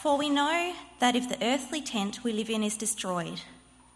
For 0.00 0.16
we 0.16 0.30
know 0.30 0.72
that 0.98 1.14
if 1.14 1.28
the 1.28 1.36
earthly 1.44 1.82
tent 1.82 2.24
we 2.24 2.32
live 2.32 2.48
in 2.48 2.64
is 2.64 2.78
destroyed, 2.78 3.42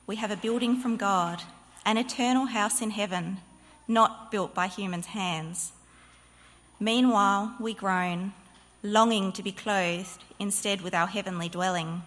we 0.07 0.17
have 0.17 0.31
a 0.31 0.37
building 0.37 0.77
from 0.77 0.99
God, 0.99 1.43
an 1.87 1.97
eternal 1.97 2.45
house 2.45 2.83
in 2.83 2.91
heaven, 2.91 3.39
not 3.89 4.31
built 4.31 4.53
by 4.53 4.67
humans' 4.67 5.07
hands. 5.07 5.73
Meanwhile, 6.79 7.57
we 7.59 7.73
groan, 7.73 8.35
longing 8.83 9.33
to 9.33 9.43
be 9.43 9.51
clothed 9.51 10.23
instead 10.39 10.83
with 10.83 10.93
our 10.93 11.07
heavenly 11.07 11.49
dwelling. 11.49 12.03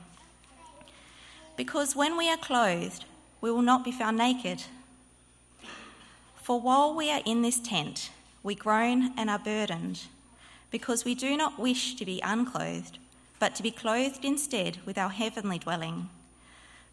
Because 1.55 1.95
when 1.95 2.18
we 2.18 2.29
are 2.29 2.38
clothed, 2.38 3.04
we 3.41 3.50
will 3.50 3.64
not 3.64 3.84
be 3.84 3.91
found 3.91 4.16
naked. 4.16 4.61
For 6.36 6.61
while 6.61 6.93
we 6.93 7.09
are 7.09 7.23
in 7.25 7.41
this 7.41 7.59
tent, 7.59 8.11
we 8.43 8.54
groan 8.54 9.11
and 9.18 9.27
are 9.27 9.39
burdened, 9.39 10.02
because 10.70 11.04
we 11.04 11.16
do 11.16 11.36
not 11.36 11.57
wish 11.57 11.95
to 11.95 12.05
be 12.05 12.21
unclothed 12.23 13.00
but 13.39 13.55
to 13.55 13.63
be 13.63 13.71
clothed 13.71 14.23
instead 14.23 14.80
with 14.85 14.98
our 14.98 15.09
heavenly 15.09 15.59
dwelling, 15.59 16.09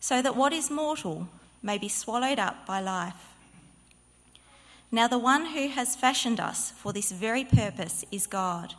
so 0.00 0.20
that 0.20 0.37
what 0.37 0.52
is 0.52 0.70
mortal 0.70 1.28
may 1.62 1.78
be 1.78 1.88
swallowed 1.88 2.38
up 2.38 2.66
by 2.66 2.80
life. 2.80 3.34
Now, 4.92 5.09
the 5.09 5.19
one 5.19 5.46
who 5.46 5.69
has 5.69 5.96
fashioned 5.96 6.38
us 6.38 6.70
for 6.70 6.92
this 6.92 7.10
very 7.10 7.45
purpose 7.45 8.05
is 8.12 8.27
God, 8.27 8.74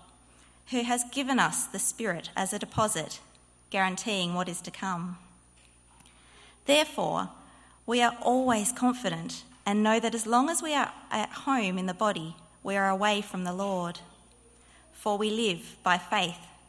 who 0.68 0.84
has 0.84 1.04
given 1.12 1.40
us 1.40 1.66
the 1.66 1.80
Spirit 1.80 2.30
as 2.36 2.54
a 2.54 2.60
deposit, 2.60 3.20
guaranteeing 3.70 4.34
what 4.34 4.48
is 4.48 4.62
to 4.62 4.72
come. 4.72 5.18
Therefore, 6.66 7.30
we 7.86 8.02
are 8.02 8.16
always 8.22 8.72
confident 8.72 9.44
and 9.66 9.84
know 9.84 10.00
that 10.00 10.16
as 10.16 10.26
long 10.26 10.50
as 10.50 10.62
we 10.62 10.74
are 10.74 10.92
at 11.12 11.30
home 11.30 11.78
in 11.78 11.86
the 11.86 11.94
body, 11.94 12.36
we 12.64 12.76
are 12.76 12.90
away 12.90 13.22
from 13.22 13.44
the 13.44 13.54
Lord. 13.54 14.00
For 14.94 15.18
we 15.18 15.30
live 15.30 15.78
by 15.84 15.98
faith 15.98 16.38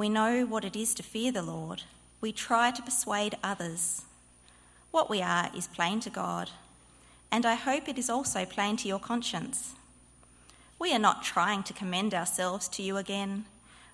we 0.00 0.08
know 0.08 0.46
what 0.46 0.64
it 0.64 0.74
is 0.74 0.94
to 0.94 1.02
fear 1.02 1.30
the 1.30 1.42
Lord. 1.42 1.82
We 2.22 2.32
try 2.32 2.70
to 2.70 2.80
persuade 2.80 3.36
others. 3.44 4.06
What 4.90 5.10
we 5.10 5.20
are 5.20 5.50
is 5.54 5.66
plain 5.66 6.00
to 6.00 6.08
God, 6.08 6.48
and 7.30 7.44
I 7.44 7.52
hope 7.52 7.86
it 7.86 7.98
is 7.98 8.08
also 8.08 8.46
plain 8.46 8.78
to 8.78 8.88
your 8.88 8.98
conscience. 8.98 9.74
We 10.78 10.94
are 10.94 10.98
not 10.98 11.22
trying 11.22 11.64
to 11.64 11.74
commend 11.74 12.14
ourselves 12.14 12.66
to 12.68 12.82
you 12.82 12.96
again, 12.96 13.44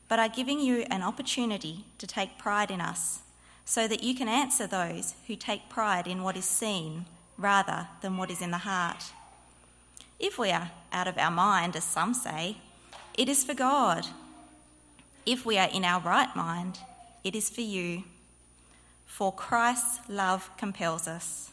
but 0.07 0.21
are 0.21 0.29
giving 0.29 0.61
you 0.61 0.87
an 0.93 1.03
opportunity 1.03 1.87
to 1.99 2.07
take 2.07 2.39
pride 2.39 2.71
in 2.71 2.81
us, 2.81 3.23
so 3.65 3.89
that 3.89 4.05
you 4.05 4.15
can 4.15 4.29
answer 4.29 4.69
those 4.69 5.17
who 5.27 5.35
take 5.35 5.69
pride 5.69 6.07
in 6.07 6.23
what 6.23 6.37
is 6.37 6.45
seen 6.45 7.07
rather 7.37 7.89
than 8.01 8.17
what 8.17 8.31
is 8.31 8.41
in 8.41 8.53
the 8.53 8.59
heart. 8.59 9.07
If 10.21 10.39
we 10.39 10.53
are 10.53 10.71
out 10.93 11.09
of 11.09 11.19
our 11.19 11.33
mind, 11.33 11.75
as 11.75 11.83
some 11.83 12.15
say, 12.15 12.59
it 13.15 13.29
is 13.29 13.43
for 13.43 13.55
God 13.55 14.07
if 15.27 15.45
we 15.45 15.59
are 15.59 15.69
in 15.69 15.85
our 15.85 16.01
right 16.01 16.35
mind, 16.37 16.79
it 17.25 17.35
is 17.35 17.51
for 17.51 17.61
you. 17.61 18.05
For 19.05 19.33
Christ's 19.33 20.01
love 20.09 20.51
compels 20.57 21.09
us. 21.09 21.51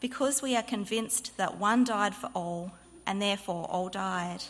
Because 0.00 0.42
we 0.42 0.54
are 0.54 0.62
convinced 0.62 1.36
that 1.38 1.58
one 1.58 1.84
died 1.84 2.14
for 2.14 2.30
all, 2.34 2.72
and 3.06 3.20
therefore 3.20 3.64
all 3.70 3.88
died. 3.88 4.44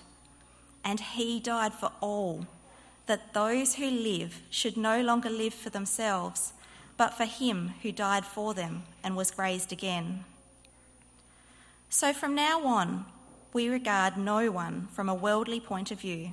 And 0.85 0.99
he 0.99 1.39
died 1.39 1.73
for 1.73 1.93
all, 2.01 2.47
that 3.07 3.35
those 3.35 3.77
who 3.77 3.89
live 3.89 4.43
should 4.51 4.77
no 4.77 5.01
longer 5.01 5.31
live 5.31 5.55
for 5.55 5.71
themselves, 5.71 6.53
but 6.97 7.15
for 7.15 7.25
him 7.25 7.75
who 7.83 7.93
died 7.93 8.25
for 8.25 8.53
them 8.55 8.83
and 9.03 9.17
was 9.17 9.39
raised 9.39 9.73
again. 9.73 10.25
So 11.89 12.13
from 12.13 12.35
now 12.35 12.65
on, 12.67 13.05
we 13.53 13.69
regard 13.69 14.17
no 14.17 14.51
one 14.51 14.89
from 14.93 15.09
a 15.09 15.15
worldly 15.15 15.61
point 15.61 15.93
of 15.93 16.01
view. 16.01 16.33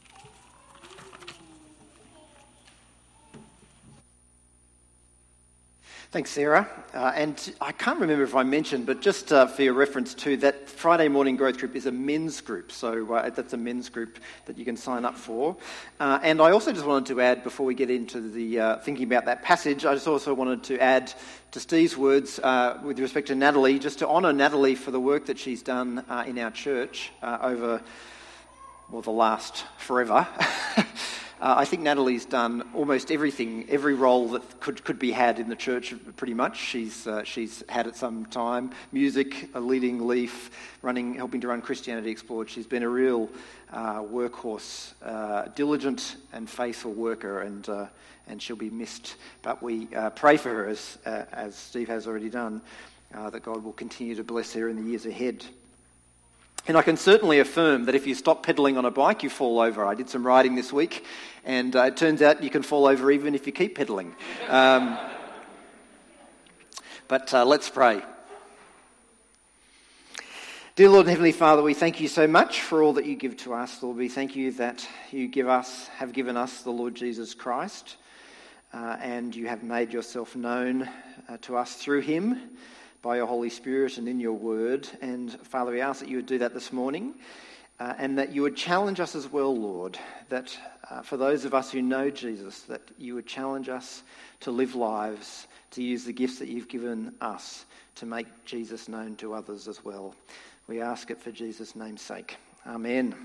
Thanks, 6.11 6.31
Sarah. 6.31 6.67
Uh, 6.93 7.13
and 7.15 7.55
I 7.61 7.71
can't 7.71 7.97
remember 7.97 8.25
if 8.25 8.35
I 8.35 8.43
mentioned, 8.43 8.85
but 8.85 8.99
just 8.99 9.31
uh, 9.31 9.47
for 9.47 9.63
your 9.63 9.71
reference 9.71 10.13
to 10.15 10.35
that 10.37 10.67
Friday 10.67 11.07
morning 11.07 11.37
growth 11.37 11.57
group 11.57 11.73
is 11.73 11.85
a 11.85 11.91
men's 11.93 12.41
group. 12.41 12.73
So 12.73 13.13
uh, 13.13 13.29
that's 13.29 13.53
a 13.53 13.57
men's 13.57 13.87
group 13.87 14.19
that 14.45 14.57
you 14.57 14.65
can 14.65 14.75
sign 14.75 15.05
up 15.05 15.15
for. 15.15 15.55
Uh, 16.01 16.19
and 16.21 16.41
I 16.41 16.51
also 16.51 16.73
just 16.73 16.85
wanted 16.85 17.05
to 17.15 17.21
add, 17.21 17.45
before 17.45 17.65
we 17.65 17.75
get 17.75 17.89
into 17.89 18.19
the 18.19 18.59
uh, 18.59 18.77
thinking 18.79 19.05
about 19.05 19.23
that 19.23 19.41
passage, 19.41 19.85
I 19.85 19.93
just 19.93 20.05
also 20.05 20.33
wanted 20.33 20.63
to 20.63 20.79
add 20.81 21.13
to 21.51 21.61
Steve's 21.61 21.95
words 21.95 22.39
uh, 22.39 22.81
with 22.83 22.99
respect 22.99 23.27
to 23.27 23.35
Natalie, 23.35 23.79
just 23.79 23.99
to 23.99 24.07
honour 24.09 24.33
Natalie 24.33 24.75
for 24.75 24.91
the 24.91 24.99
work 24.99 25.27
that 25.27 25.39
she's 25.39 25.61
done 25.61 26.03
in 26.27 26.37
our 26.39 26.51
church 26.51 27.09
over, 27.23 27.81
well, 28.89 29.01
the 29.01 29.11
last 29.11 29.63
forever. 29.77 30.27
Uh, 31.41 31.55
I 31.57 31.65
think 31.65 31.81
Natalie's 31.81 32.25
done 32.25 32.69
almost 32.75 33.11
everything, 33.11 33.65
every 33.67 33.95
role 33.95 34.29
that 34.29 34.59
could, 34.59 34.83
could 34.83 34.99
be 34.99 35.11
had 35.11 35.39
in 35.39 35.49
the 35.49 35.55
church, 35.55 35.95
pretty 36.15 36.35
much. 36.35 36.55
She's, 36.55 37.07
uh, 37.07 37.23
she's 37.23 37.63
had 37.67 37.87
at 37.87 37.95
some 37.95 38.27
time 38.27 38.69
music, 38.91 39.49
a 39.55 39.59
leading 39.59 40.05
leaf, 40.05 40.51
running, 40.83 41.15
helping 41.15 41.41
to 41.41 41.47
run 41.47 41.63
Christianity 41.63 42.11
Explored. 42.11 42.47
She's 42.47 42.67
been 42.67 42.83
a 42.83 42.89
real 42.89 43.27
uh, 43.73 44.03
workhorse, 44.03 44.93
uh, 45.03 45.47
diligent 45.55 46.17
and 46.31 46.47
faithful 46.47 46.93
worker, 46.93 47.41
and, 47.41 47.67
uh, 47.67 47.87
and 48.27 48.39
she'll 48.39 48.55
be 48.55 48.69
missed. 48.69 49.15
But 49.41 49.63
we 49.63 49.87
uh, 49.95 50.11
pray 50.11 50.37
for 50.37 50.49
her, 50.49 50.67
as, 50.67 50.99
as 51.05 51.55
Steve 51.55 51.87
has 51.87 52.05
already 52.05 52.29
done, 52.29 52.61
that 53.11 53.41
God 53.41 53.63
will 53.63 53.73
continue 53.73 54.13
to 54.13 54.23
bless 54.23 54.53
her 54.53 54.69
in 54.69 54.75
the 54.75 54.87
years 54.87 55.07
ahead. 55.07 55.43
And 56.67 56.77
I 56.77 56.83
can 56.83 56.95
certainly 56.95 57.39
affirm 57.39 57.85
that 57.85 57.95
if 57.95 58.05
you 58.05 58.13
stop 58.13 58.45
pedaling 58.45 58.77
on 58.77 58.85
a 58.85 58.91
bike, 58.91 59.23
you 59.23 59.31
fall 59.31 59.59
over. 59.59 59.83
I 59.83 59.95
did 59.95 60.09
some 60.09 60.25
riding 60.25 60.53
this 60.53 60.71
week, 60.71 61.05
and 61.43 61.75
uh, 61.75 61.83
it 61.85 61.97
turns 61.97 62.21
out 62.21 62.43
you 62.43 62.51
can 62.51 62.61
fall 62.61 62.85
over 62.85 63.09
even 63.09 63.33
if 63.33 63.47
you 63.47 63.53
keep 63.53 63.75
pedaling. 63.75 64.15
Um, 64.47 64.97
but 67.07 67.33
uh, 67.33 67.45
let's 67.45 67.67
pray. 67.67 68.03
Dear 70.75 70.89
Lord 70.89 71.07
and 71.07 71.09
Heavenly 71.09 71.31
Father, 71.31 71.63
we 71.63 71.73
thank 71.73 71.99
you 71.99 72.07
so 72.07 72.27
much 72.27 72.61
for 72.61 72.83
all 72.83 72.93
that 72.93 73.05
you 73.05 73.15
give 73.15 73.37
to 73.37 73.55
us. 73.55 73.81
Lord, 73.81 73.97
we 73.97 74.07
thank 74.07 74.35
you 74.35 74.51
that 74.53 74.87
you 75.11 75.27
give 75.27 75.49
us, 75.49 75.87
have 75.87 76.13
given 76.13 76.37
us 76.37 76.61
the 76.61 76.71
Lord 76.71 76.93
Jesus 76.93 77.33
Christ, 77.33 77.97
uh, 78.71 78.97
and 79.01 79.35
you 79.35 79.47
have 79.47 79.63
made 79.63 79.91
yourself 79.91 80.35
known 80.35 80.87
uh, 81.27 81.37
to 81.41 81.57
us 81.57 81.73
through 81.73 82.01
him 82.01 82.39
by 83.01 83.15
your 83.15 83.25
Holy 83.25 83.49
Spirit 83.49 83.97
and 83.97 84.07
in 84.07 84.19
your 84.19 84.33
word. 84.33 84.87
And 85.01 85.31
Father, 85.41 85.71
we 85.71 85.81
ask 85.81 86.01
that 86.01 86.09
you 86.09 86.17
would 86.17 86.27
do 86.27 86.37
that 86.39 86.53
this 86.53 86.71
morning 86.71 87.15
uh, 87.79 87.95
and 87.97 88.19
that 88.19 88.31
you 88.31 88.43
would 88.43 88.55
challenge 88.55 88.99
us 88.99 89.15
as 89.15 89.31
well, 89.31 89.55
Lord, 89.55 89.97
that 90.29 90.55
uh, 90.89 91.01
for 91.01 91.17
those 91.17 91.43
of 91.45 91.55
us 91.55 91.71
who 91.71 91.81
know 91.81 92.11
Jesus, 92.11 92.61
that 92.63 92.81
you 92.99 93.15
would 93.15 93.25
challenge 93.25 93.69
us 93.69 94.03
to 94.41 94.51
live 94.51 94.75
lives, 94.75 95.47
to 95.71 95.81
use 95.81 96.05
the 96.05 96.13
gifts 96.13 96.37
that 96.39 96.47
you've 96.47 96.67
given 96.67 97.13
us 97.21 97.65
to 97.95 98.05
make 98.05 98.27
Jesus 98.45 98.87
known 98.87 99.15
to 99.15 99.33
others 99.33 99.67
as 99.67 99.83
well. 99.83 100.13
We 100.67 100.79
ask 100.79 101.09
it 101.09 101.19
for 101.19 101.31
Jesus' 101.31 101.75
name's 101.75 102.01
sake. 102.01 102.37
Amen. 102.67 103.15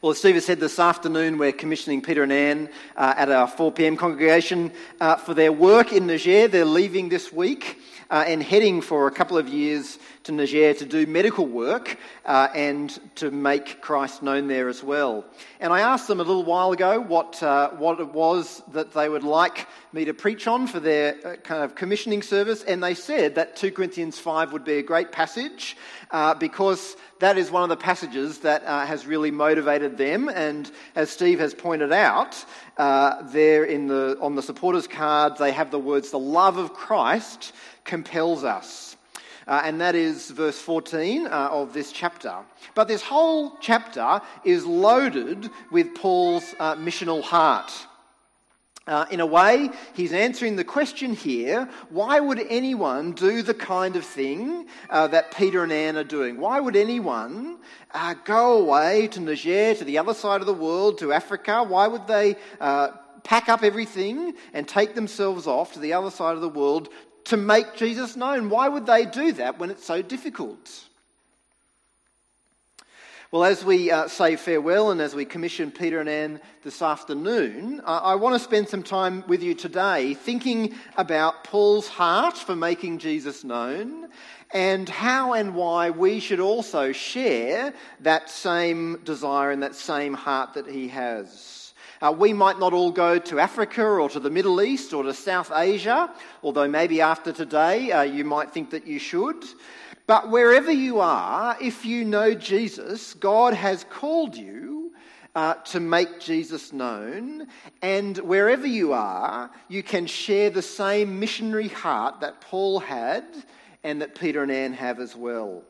Well, 0.00 0.12
as 0.12 0.18
Steve 0.18 0.34
has 0.34 0.44
said 0.44 0.60
this 0.60 0.78
afternoon, 0.78 1.38
we're 1.38 1.52
commissioning 1.52 2.02
Peter 2.02 2.22
and 2.22 2.32
Anne 2.32 2.68
uh, 2.96 3.14
at 3.16 3.30
our 3.30 3.48
4 3.48 3.72
p.m. 3.72 3.96
congregation 3.96 4.72
uh, 5.00 5.16
for 5.16 5.34
their 5.34 5.52
work 5.52 5.92
in 5.92 6.06
Niger. 6.06 6.48
They're 6.48 6.64
leaving 6.64 7.08
this 7.08 7.32
week 7.32 7.78
uh, 8.10 8.24
and 8.26 8.42
heading 8.42 8.80
for 8.80 9.06
a 9.06 9.10
couple 9.10 9.36
of 9.36 9.48
years 9.48 9.98
to 10.26 10.32
Niger 10.32 10.74
to 10.74 10.84
do 10.84 11.06
medical 11.06 11.46
work 11.46 11.96
uh, 12.24 12.48
and 12.54 12.98
to 13.16 13.30
make 13.30 13.80
Christ 13.80 14.22
known 14.22 14.48
there 14.48 14.68
as 14.68 14.82
well. 14.82 15.24
And 15.60 15.72
I 15.72 15.80
asked 15.80 16.08
them 16.08 16.18
a 16.18 16.24
little 16.24 16.44
while 16.44 16.72
ago 16.72 17.00
what, 17.00 17.40
uh, 17.42 17.70
what 17.70 18.00
it 18.00 18.12
was 18.12 18.60
that 18.72 18.92
they 18.92 19.08
would 19.08 19.22
like 19.22 19.68
me 19.92 20.04
to 20.04 20.14
preach 20.14 20.48
on 20.48 20.66
for 20.66 20.80
their 20.80 21.14
uh, 21.24 21.36
kind 21.36 21.62
of 21.62 21.76
commissioning 21.76 22.22
service, 22.22 22.64
and 22.64 22.82
they 22.82 22.94
said 22.94 23.36
that 23.36 23.54
2 23.54 23.70
Corinthians 23.70 24.18
5 24.18 24.52
would 24.52 24.64
be 24.64 24.74
a 24.74 24.82
great 24.82 25.12
passage 25.12 25.76
uh, 26.10 26.34
because 26.34 26.96
that 27.20 27.38
is 27.38 27.50
one 27.50 27.62
of 27.62 27.68
the 27.68 27.76
passages 27.76 28.40
that 28.40 28.64
uh, 28.64 28.84
has 28.84 29.06
really 29.06 29.30
motivated 29.30 29.96
them. 29.96 30.28
And 30.28 30.70
as 30.96 31.08
Steve 31.08 31.38
has 31.38 31.54
pointed 31.54 31.92
out, 31.92 32.44
uh, 32.76 33.22
there 33.30 33.64
in 33.64 33.86
the, 33.86 34.18
on 34.20 34.34
the 34.34 34.42
supporters 34.42 34.88
card, 34.88 35.38
they 35.38 35.52
have 35.52 35.70
the 35.70 35.78
words, 35.78 36.10
the 36.10 36.18
love 36.18 36.58
of 36.58 36.74
Christ 36.74 37.52
compels 37.84 38.42
us. 38.42 38.95
Uh, 39.46 39.62
and 39.64 39.80
that 39.80 39.94
is 39.94 40.30
verse 40.30 40.58
14 40.58 41.26
uh, 41.26 41.30
of 41.52 41.72
this 41.72 41.92
chapter. 41.92 42.34
But 42.74 42.88
this 42.88 43.02
whole 43.02 43.56
chapter 43.60 44.20
is 44.44 44.66
loaded 44.66 45.50
with 45.70 45.94
Paul's 45.94 46.54
uh, 46.58 46.74
missional 46.74 47.22
heart. 47.22 47.72
Uh, 48.88 49.04
in 49.10 49.20
a 49.20 49.26
way, 49.26 49.68
he's 49.94 50.12
answering 50.12 50.54
the 50.54 50.64
question 50.64 51.12
here 51.12 51.68
why 51.90 52.20
would 52.20 52.40
anyone 52.48 53.12
do 53.12 53.42
the 53.42 53.54
kind 53.54 53.96
of 53.96 54.04
thing 54.04 54.66
uh, 54.90 55.08
that 55.08 55.36
Peter 55.36 55.62
and 55.62 55.72
Anne 55.72 55.96
are 55.96 56.04
doing? 56.04 56.40
Why 56.40 56.60
would 56.60 56.76
anyone 56.76 57.58
uh, 57.92 58.14
go 58.24 58.58
away 58.58 59.08
to 59.08 59.20
Niger, 59.20 59.74
to 59.74 59.84
the 59.84 59.98
other 59.98 60.14
side 60.14 60.40
of 60.40 60.46
the 60.46 60.54
world, 60.54 60.98
to 60.98 61.12
Africa? 61.12 61.64
Why 61.64 61.88
would 61.88 62.06
they 62.06 62.36
pack 63.26 63.48
up 63.48 63.64
everything 63.64 64.34
and 64.54 64.68
take 64.68 64.94
themselves 64.94 65.48
off 65.48 65.72
to 65.72 65.80
the 65.80 65.92
other 65.92 66.12
side 66.12 66.36
of 66.36 66.40
the 66.40 66.48
world 66.48 66.88
to 67.26 67.36
make 67.36 67.74
Jesus 67.76 68.16
known. 68.16 68.50
Why 68.50 68.68
would 68.68 68.86
they 68.86 69.04
do 69.04 69.32
that 69.32 69.58
when 69.58 69.70
it's 69.70 69.84
so 69.84 70.02
difficult? 70.02 70.84
Well, 73.32 73.44
as 73.44 73.64
we 73.64 73.90
uh, 73.90 74.06
say 74.06 74.36
farewell 74.36 74.92
and 74.92 75.00
as 75.00 75.14
we 75.14 75.24
commission 75.24 75.72
Peter 75.72 75.98
and 75.98 76.08
Anne 76.08 76.40
this 76.62 76.80
afternoon, 76.80 77.80
uh, 77.84 78.00
I 78.02 78.14
want 78.14 78.36
to 78.36 78.38
spend 78.38 78.68
some 78.68 78.84
time 78.84 79.24
with 79.26 79.42
you 79.42 79.52
today 79.52 80.14
thinking 80.14 80.74
about 80.96 81.42
Paul's 81.42 81.88
heart 81.88 82.38
for 82.38 82.54
making 82.54 82.98
Jesus 82.98 83.42
known 83.42 84.08
and 84.52 84.88
how 84.88 85.32
and 85.32 85.56
why 85.56 85.90
we 85.90 86.20
should 86.20 86.38
also 86.38 86.92
share 86.92 87.74
that 88.00 88.30
same 88.30 89.00
desire 89.04 89.50
and 89.50 89.64
that 89.64 89.74
same 89.74 90.14
heart 90.14 90.54
that 90.54 90.68
he 90.68 90.86
has. 90.88 91.65
Uh, 92.00 92.14
we 92.16 92.32
might 92.32 92.58
not 92.58 92.72
all 92.72 92.90
go 92.90 93.18
to 93.18 93.38
Africa 93.38 93.82
or 93.82 94.08
to 94.10 94.20
the 94.20 94.30
Middle 94.30 94.60
East 94.60 94.92
or 94.92 95.02
to 95.02 95.14
South 95.14 95.50
Asia, 95.54 96.12
although 96.42 96.68
maybe 96.68 97.00
after 97.00 97.32
today 97.32 97.90
uh, 97.92 98.02
you 98.02 98.24
might 98.24 98.52
think 98.52 98.70
that 98.70 98.86
you 98.86 98.98
should. 98.98 99.44
But 100.06 100.30
wherever 100.30 100.70
you 100.70 101.00
are, 101.00 101.56
if 101.60 101.84
you 101.84 102.04
know 102.04 102.34
Jesus, 102.34 103.14
God 103.14 103.54
has 103.54 103.84
called 103.84 104.36
you 104.36 104.92
uh, 105.34 105.54
to 105.54 105.80
make 105.80 106.20
Jesus 106.20 106.72
known. 106.72 107.46
And 107.82 108.16
wherever 108.18 108.66
you 108.66 108.92
are, 108.92 109.50
you 109.68 109.82
can 109.82 110.06
share 110.06 110.50
the 110.50 110.62
same 110.62 111.18
missionary 111.18 111.68
heart 111.68 112.20
that 112.20 112.40
Paul 112.40 112.80
had 112.80 113.24
and 113.82 114.00
that 114.00 114.14
Peter 114.14 114.42
and 114.42 114.50
Anne 114.50 114.72
have 114.72 115.00
as 115.00 115.14
well. 115.14 115.62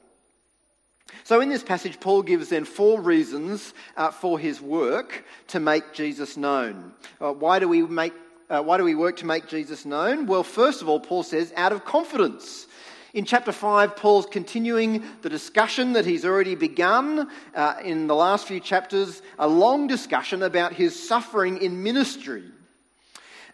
So, 1.25 1.41
in 1.41 1.49
this 1.49 1.63
passage, 1.63 1.99
Paul 1.99 2.23
gives 2.23 2.51
then 2.51 2.65
four 2.65 3.01
reasons 3.01 3.75
uh, 3.97 4.11
for 4.11 4.39
his 4.39 4.61
work 4.61 5.25
to 5.49 5.61
make 5.61 5.93
Jesus 5.93 6.37
known. 6.37 6.93
Uh, 7.21 7.33
why, 7.33 7.59
do 7.59 7.69
we 7.69 7.83
make, 7.83 8.13
uh, 8.49 8.63
why 8.63 8.77
do 8.77 8.85
we 8.85 8.95
work 8.95 9.17
to 9.17 9.27
make 9.27 9.49
Jesus 9.49 9.85
known? 9.85 10.27
Well, 10.27 10.43
first 10.43 10.83
of 10.83 10.89
all, 10.89 11.01
Paul 11.01 11.23
says, 11.23 11.53
out 11.57 11.73
of 11.73 11.85
confidence. 11.85 12.67
In 13.13 13.25
chapter 13.25 13.51
5, 13.51 13.97
Paul's 13.97 14.27
continuing 14.27 15.03
the 15.23 15.31
discussion 15.31 15.95
that 15.95 16.05
he's 16.05 16.25
already 16.25 16.55
begun 16.55 17.31
uh, 17.55 17.75
in 17.83 18.09
the 18.09 18.15
last 18.15 18.47
few 18.47 18.61
chapters, 18.61 19.23
a 19.39 19.49
long 19.49 19.87
discussion 19.87 20.43
about 20.43 20.75
his 20.75 21.09
suffering 21.09 21.59
in 21.63 21.83
ministry. 21.83 22.45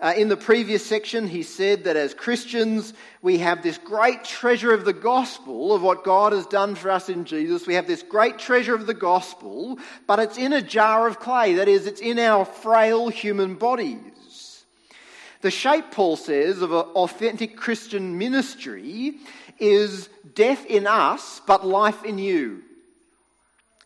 Uh, 0.02 0.12
in 0.16 0.26
the 0.26 0.36
previous 0.36 0.84
section, 0.84 1.28
he 1.28 1.44
said 1.44 1.84
that 1.84 1.94
as 1.94 2.12
Christians, 2.12 2.92
we 3.22 3.38
have 3.38 3.62
this 3.62 3.78
great 3.78 4.24
treasure 4.24 4.74
of 4.74 4.84
the 4.84 4.92
gospel 4.92 5.72
of 5.72 5.80
what 5.80 6.02
God 6.02 6.32
has 6.32 6.44
done 6.46 6.74
for 6.74 6.90
us 6.90 7.08
in 7.08 7.24
Jesus. 7.24 7.68
We 7.68 7.74
have 7.74 7.86
this 7.86 8.02
great 8.02 8.36
treasure 8.36 8.74
of 8.74 8.88
the 8.88 8.94
gospel, 8.94 9.78
but 10.08 10.18
it's 10.18 10.38
in 10.38 10.52
a 10.52 10.60
jar 10.60 11.06
of 11.06 11.20
clay. 11.20 11.54
That 11.54 11.68
is, 11.68 11.86
it's 11.86 12.00
in 12.00 12.18
our 12.18 12.44
frail 12.44 13.10
human 13.10 13.54
bodies. 13.54 14.64
The 15.40 15.52
shape, 15.52 15.92
Paul 15.92 16.16
says, 16.16 16.62
of 16.62 16.72
an 16.72 16.80
authentic 16.96 17.56
Christian 17.56 18.18
ministry 18.18 19.14
is 19.60 20.08
death 20.34 20.66
in 20.66 20.88
us, 20.88 21.40
but 21.46 21.64
life 21.64 22.04
in 22.04 22.18
you. 22.18 22.62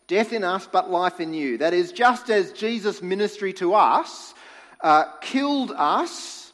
Death 0.07 0.33
in 0.33 0.43
us, 0.43 0.67
but 0.71 0.89
life 0.89 1.19
in 1.19 1.35
you. 1.35 1.59
That 1.59 1.75
is, 1.75 1.91
just 1.91 2.31
as 2.31 2.53
Jesus' 2.53 3.03
ministry 3.03 3.53
to 3.53 3.75
us 3.75 4.33
uh, 4.81 5.05
killed 5.21 5.71
us, 5.75 6.51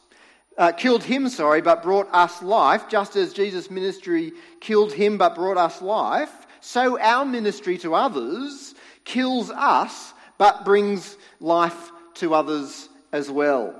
uh, 0.56 0.72
killed 0.72 1.02
him, 1.02 1.28
sorry, 1.28 1.60
but 1.60 1.82
brought 1.82 2.08
us 2.12 2.42
life, 2.42 2.88
just 2.88 3.16
as 3.16 3.32
Jesus' 3.32 3.70
ministry 3.70 4.32
killed 4.60 4.92
him 4.92 5.18
but 5.18 5.34
brought 5.34 5.56
us 5.56 5.82
life, 5.82 6.30
so 6.60 6.98
our 6.98 7.24
ministry 7.24 7.76
to 7.78 7.94
others 7.94 8.74
kills 9.04 9.50
us 9.50 10.12
but 10.38 10.64
brings 10.64 11.16
life 11.40 11.90
to 12.14 12.34
others 12.34 12.88
as 13.12 13.30
well. 13.30 13.74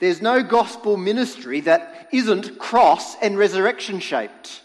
There's 0.00 0.20
no 0.20 0.42
gospel 0.42 0.96
ministry 0.96 1.60
that 1.60 2.08
isn't 2.12 2.58
cross 2.58 3.16
and 3.22 3.38
resurrection 3.38 4.00
shaped. 4.00 4.62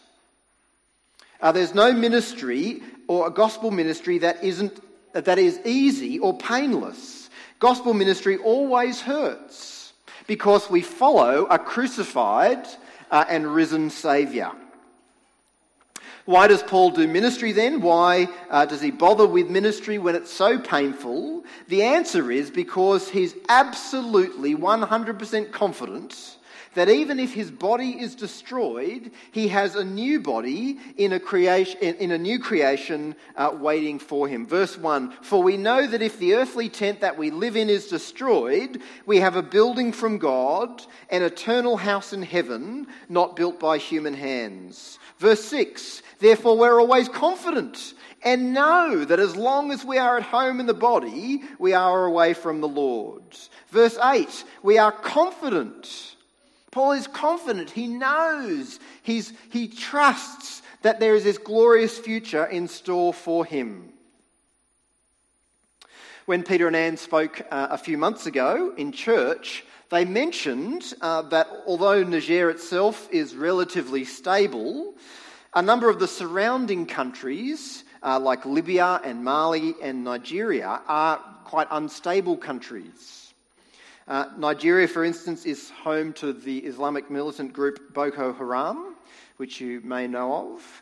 Uh, 1.39 1.51
there's 1.51 1.75
no 1.75 1.93
ministry 1.93 2.81
or 3.07 3.27
a 3.27 3.31
gospel 3.31 3.71
ministry 3.71 4.17
that 4.19 4.43
isn't 4.43 4.81
that 5.13 5.39
is 5.39 5.59
easy 5.65 6.19
or 6.19 6.38
painless. 6.38 7.26
Gospel 7.59 7.94
ministry 7.94 8.38
always 8.38 9.01
hurts 9.01 9.94
because 10.27 10.69
we 10.69 10.81
follow 10.81 11.45
a 11.45 11.57
crucified 11.57 12.67
uh, 13.10 13.25
and 13.27 13.48
risen 13.48 13.89
Saviour. 13.89 14.53
Why 16.25 16.48
does 16.48 16.62
Paul 16.62 16.91
do 16.91 17.08
ministry 17.08 17.53
then? 17.53 17.81
Why 17.81 18.27
uh, 18.50 18.65
does 18.65 18.81
he 18.81 18.91
bother 18.91 19.25
with 19.25 19.50
ministry 19.50 19.98
when 19.98 20.13
it's 20.13 20.31
so 20.31 20.60
painful? 20.60 21.46
The 21.70 21.84
answer 21.84 22.29
is 22.29 22.51
because 22.51 23.10
he's 23.10 23.34
absolutely 23.48 24.53
100% 24.53 25.51
confident 25.51 26.36
that 26.74 26.89
even 26.89 27.19
if 27.19 27.33
his 27.33 27.51
body 27.51 28.00
is 28.00 28.15
destroyed, 28.15 29.12
he 29.31 29.47
has 29.50 29.75
a 29.75 29.83
new 29.83 30.19
body 30.19 30.77
in 30.97 31.13
a, 31.13 31.19
creation, 31.19 31.79
in 31.81 32.12
a 32.12 32.17
new 32.17 32.39
creation 32.39 33.15
uh, 33.36 33.51
waiting 33.53 34.00
for 34.00 34.27
him. 34.27 34.45
Verse 34.45 34.77
1 34.77 35.12
For 35.21 35.41
we 35.41 35.57
know 35.57 35.88
that 35.88 36.01
if 36.01 36.19
the 36.19 36.36
earthly 36.36 36.69
tent 36.69 37.01
that 37.01 37.17
we 37.17 37.31
live 37.31 37.55
in 37.55 37.69
is 37.69 37.88
destroyed, 37.88 38.81
we 39.05 39.17
have 39.19 39.36
a 39.36 39.41
building 39.41 39.91
from 39.91 40.17
God, 40.17 40.83
an 41.09 41.24
eternal 41.24 41.77
house 41.77 42.13
in 42.13 42.21
heaven, 42.21 42.88
not 43.09 43.36
built 43.36 43.59
by 43.59 43.77
human 43.77 44.13
hands. 44.13 45.00
Verse 45.19 45.43
6 45.45 46.01
Therefore, 46.19 46.57
we're 46.57 46.79
always 46.79 47.09
confident 47.09 47.93
and 48.24 48.53
know 48.53 49.05
that 49.05 49.19
as 49.19 49.36
long 49.36 49.71
as 49.71 49.86
we 49.86 49.97
are 49.97 50.17
at 50.17 50.24
home 50.24 50.59
in 50.59 50.65
the 50.65 50.74
body, 50.74 51.43
we 51.59 51.74
are 51.74 52.05
away 52.05 52.33
from 52.33 52.62
the 52.62 52.67
Lord. 52.67 53.24
Verse 53.69 53.97
8 54.03 54.43
We 54.63 54.77
are 54.77 54.91
confident 54.91 56.15
Paul 56.77 56.91
is 56.91 57.07
confident. 57.07 57.72
He 57.72 57.88
knows. 57.88 58.79
He's, 59.01 59.34
he 59.50 59.67
trusts 59.67 60.62
that 60.84 61.00
there 61.00 61.15
is 61.15 61.24
this 61.24 61.39
glorious 61.39 61.98
future 61.98 62.46
in 62.46 62.67
store 62.67 63.15
for 63.15 63.43
him. 63.43 63.91
When 66.27 66.43
Peter 66.43 66.67
and 66.67 66.75
Anne 66.75 66.98
spoke 66.98 67.41
uh, 67.50 67.69
a 67.72 67.79
few 67.79 67.98
months 67.98 68.27
ago 68.27 68.75
in 68.77 68.91
church, 68.91 69.65
they 69.89 70.05
mentioned 70.05 70.93
uh, 71.01 71.24
that 71.24 71.48
although 71.65 72.03
Niger 72.03 72.51
itself 72.51 73.10
is 73.12 73.36
relatively 73.36 74.05
stable, 74.05 74.93
a 75.55 75.63
number 75.63 75.89
of 75.89 75.98
the 75.98 76.07
surrounding 76.07 76.86
countries, 76.86 77.86
uh, 78.03 78.19
like 78.19 78.46
Libya 78.46 79.01
and 79.03 79.24
Mali 79.24 79.74
and 79.81 80.03
Nigeria, 80.03 80.79
are 80.88 81.17
quite 81.43 81.69
unstable 81.72 82.38
countries. 82.38 83.26
Uh, 84.07 84.25
Nigeria, 84.37 84.87
for 84.87 85.03
instance, 85.03 85.45
is 85.45 85.69
home 85.69 86.13
to 86.13 86.31
the 86.31 86.59
Islamic 86.59 87.11
militant 87.11 87.51
group 87.51 87.93
Boko 87.93 88.31
Haram, 88.31 88.95
which 89.35 89.59
you 89.59 89.81
may 89.81 90.07
know 90.07 90.53
of. 90.53 90.81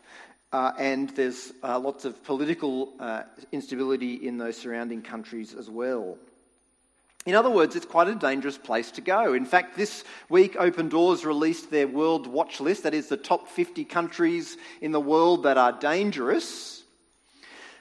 uh, 0.52 0.72
and 0.78 1.10
there's 1.10 1.52
uh, 1.62 1.78
lots 1.78 2.04
of 2.04 2.22
political 2.24 2.92
uh, 3.00 3.22
instability 3.52 4.14
in 4.14 4.38
those 4.38 4.56
surrounding 4.56 5.02
countries 5.02 5.54
as 5.54 5.68
well. 5.68 6.16
In 7.26 7.34
other 7.34 7.50
words, 7.50 7.74
it's 7.74 7.84
quite 7.84 8.06
a 8.06 8.14
dangerous 8.14 8.56
place 8.56 8.92
to 8.92 9.00
go. 9.00 9.34
In 9.34 9.44
fact, 9.44 9.76
this 9.76 10.04
week, 10.28 10.54
Open 10.58 10.88
Doors 10.88 11.26
released 11.26 11.70
their 11.70 11.88
World 11.88 12.28
Watch 12.28 12.60
List 12.60 12.84
that 12.84 12.94
is, 12.94 13.08
the 13.08 13.16
top 13.16 13.48
50 13.48 13.84
countries 13.84 14.56
in 14.80 14.92
the 14.92 15.00
world 15.00 15.42
that 15.42 15.58
are 15.58 15.72
dangerous 15.72 16.84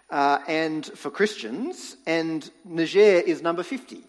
uh, 0.10 0.40
and 0.48 0.86
for 0.86 1.12
Christians, 1.12 1.98
and 2.08 2.50
Niger 2.66 3.00
is 3.00 3.44
number 3.44 3.62
50. 3.62 4.00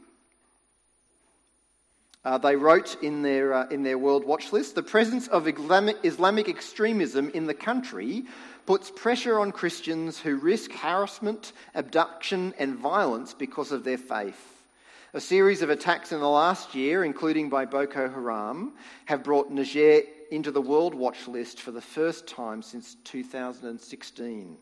Uh, 2.26 2.36
they 2.36 2.56
wrote 2.56 3.00
in 3.04 3.22
their, 3.22 3.54
uh, 3.54 3.68
in 3.68 3.84
their 3.84 3.96
World 3.96 4.24
Watch 4.24 4.52
List 4.52 4.74
the 4.74 4.82
presence 4.82 5.28
of 5.28 5.46
Islamic, 5.46 5.96
Islamic 6.02 6.48
extremism 6.48 7.30
in 7.30 7.46
the 7.46 7.54
country 7.54 8.24
puts 8.66 8.90
pressure 8.90 9.38
on 9.38 9.52
Christians 9.52 10.18
who 10.18 10.34
risk 10.34 10.72
harassment, 10.72 11.52
abduction, 11.72 12.52
and 12.58 12.74
violence 12.74 13.32
because 13.32 13.70
of 13.70 13.84
their 13.84 13.96
faith. 13.96 14.66
A 15.14 15.20
series 15.20 15.62
of 15.62 15.70
attacks 15.70 16.10
in 16.10 16.18
the 16.18 16.28
last 16.28 16.74
year, 16.74 17.04
including 17.04 17.48
by 17.48 17.64
Boko 17.64 18.08
Haram, 18.10 18.72
have 19.04 19.22
brought 19.22 19.52
Niger 19.52 20.00
into 20.32 20.50
the 20.50 20.60
World 20.60 20.96
Watch 20.96 21.28
List 21.28 21.60
for 21.60 21.70
the 21.70 21.80
first 21.80 22.26
time 22.26 22.60
since 22.60 22.96
2016. 23.04 24.56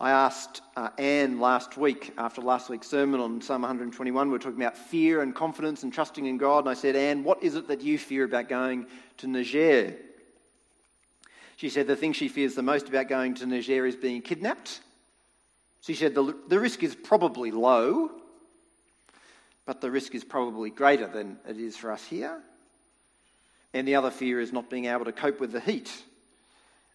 I 0.00 0.10
asked 0.12 0.62
uh, 0.76 0.88
Anne 0.98 1.40
last 1.40 1.76
week, 1.76 2.12
after 2.16 2.40
last 2.40 2.70
week's 2.70 2.88
sermon 2.88 3.20
on 3.20 3.42
Psalm 3.42 3.62
121, 3.62 4.28
we 4.28 4.32
were 4.32 4.38
talking 4.38 4.60
about 4.60 4.76
fear 4.76 5.20
and 5.20 5.34
confidence 5.34 5.82
and 5.82 5.92
trusting 5.92 6.24
in 6.24 6.38
God. 6.38 6.60
And 6.60 6.70
I 6.70 6.74
said, 6.74 6.96
Anne, 6.96 7.22
what 7.22 7.42
is 7.42 7.54
it 7.54 7.68
that 7.68 7.82
you 7.82 7.98
fear 7.98 8.24
about 8.24 8.48
going 8.48 8.86
to 9.18 9.26
Niger? 9.26 9.94
She 11.56 11.68
said 11.68 11.86
the 11.86 11.96
thing 11.96 12.14
she 12.14 12.28
fears 12.28 12.54
the 12.54 12.62
most 12.62 12.88
about 12.88 13.08
going 13.08 13.34
to 13.34 13.46
Niger 13.46 13.84
is 13.84 13.94
being 13.94 14.22
kidnapped 14.22 14.80
she 15.82 15.94
said 15.94 16.14
the, 16.14 16.34
the 16.48 16.60
risk 16.60 16.82
is 16.82 16.94
probably 16.94 17.50
low, 17.50 18.10
but 19.66 19.80
the 19.80 19.90
risk 19.90 20.14
is 20.14 20.24
probably 20.24 20.70
greater 20.70 21.06
than 21.06 21.38
it 21.48 21.56
is 21.56 21.76
for 21.76 21.90
us 21.90 22.04
here. 22.04 22.40
And 23.72 23.86
the 23.86 23.94
other 23.94 24.10
fear 24.10 24.40
is 24.40 24.52
not 24.52 24.68
being 24.68 24.86
able 24.86 25.04
to 25.06 25.12
cope 25.12 25.40
with 25.40 25.52
the 25.52 25.60
heat. 25.60 25.90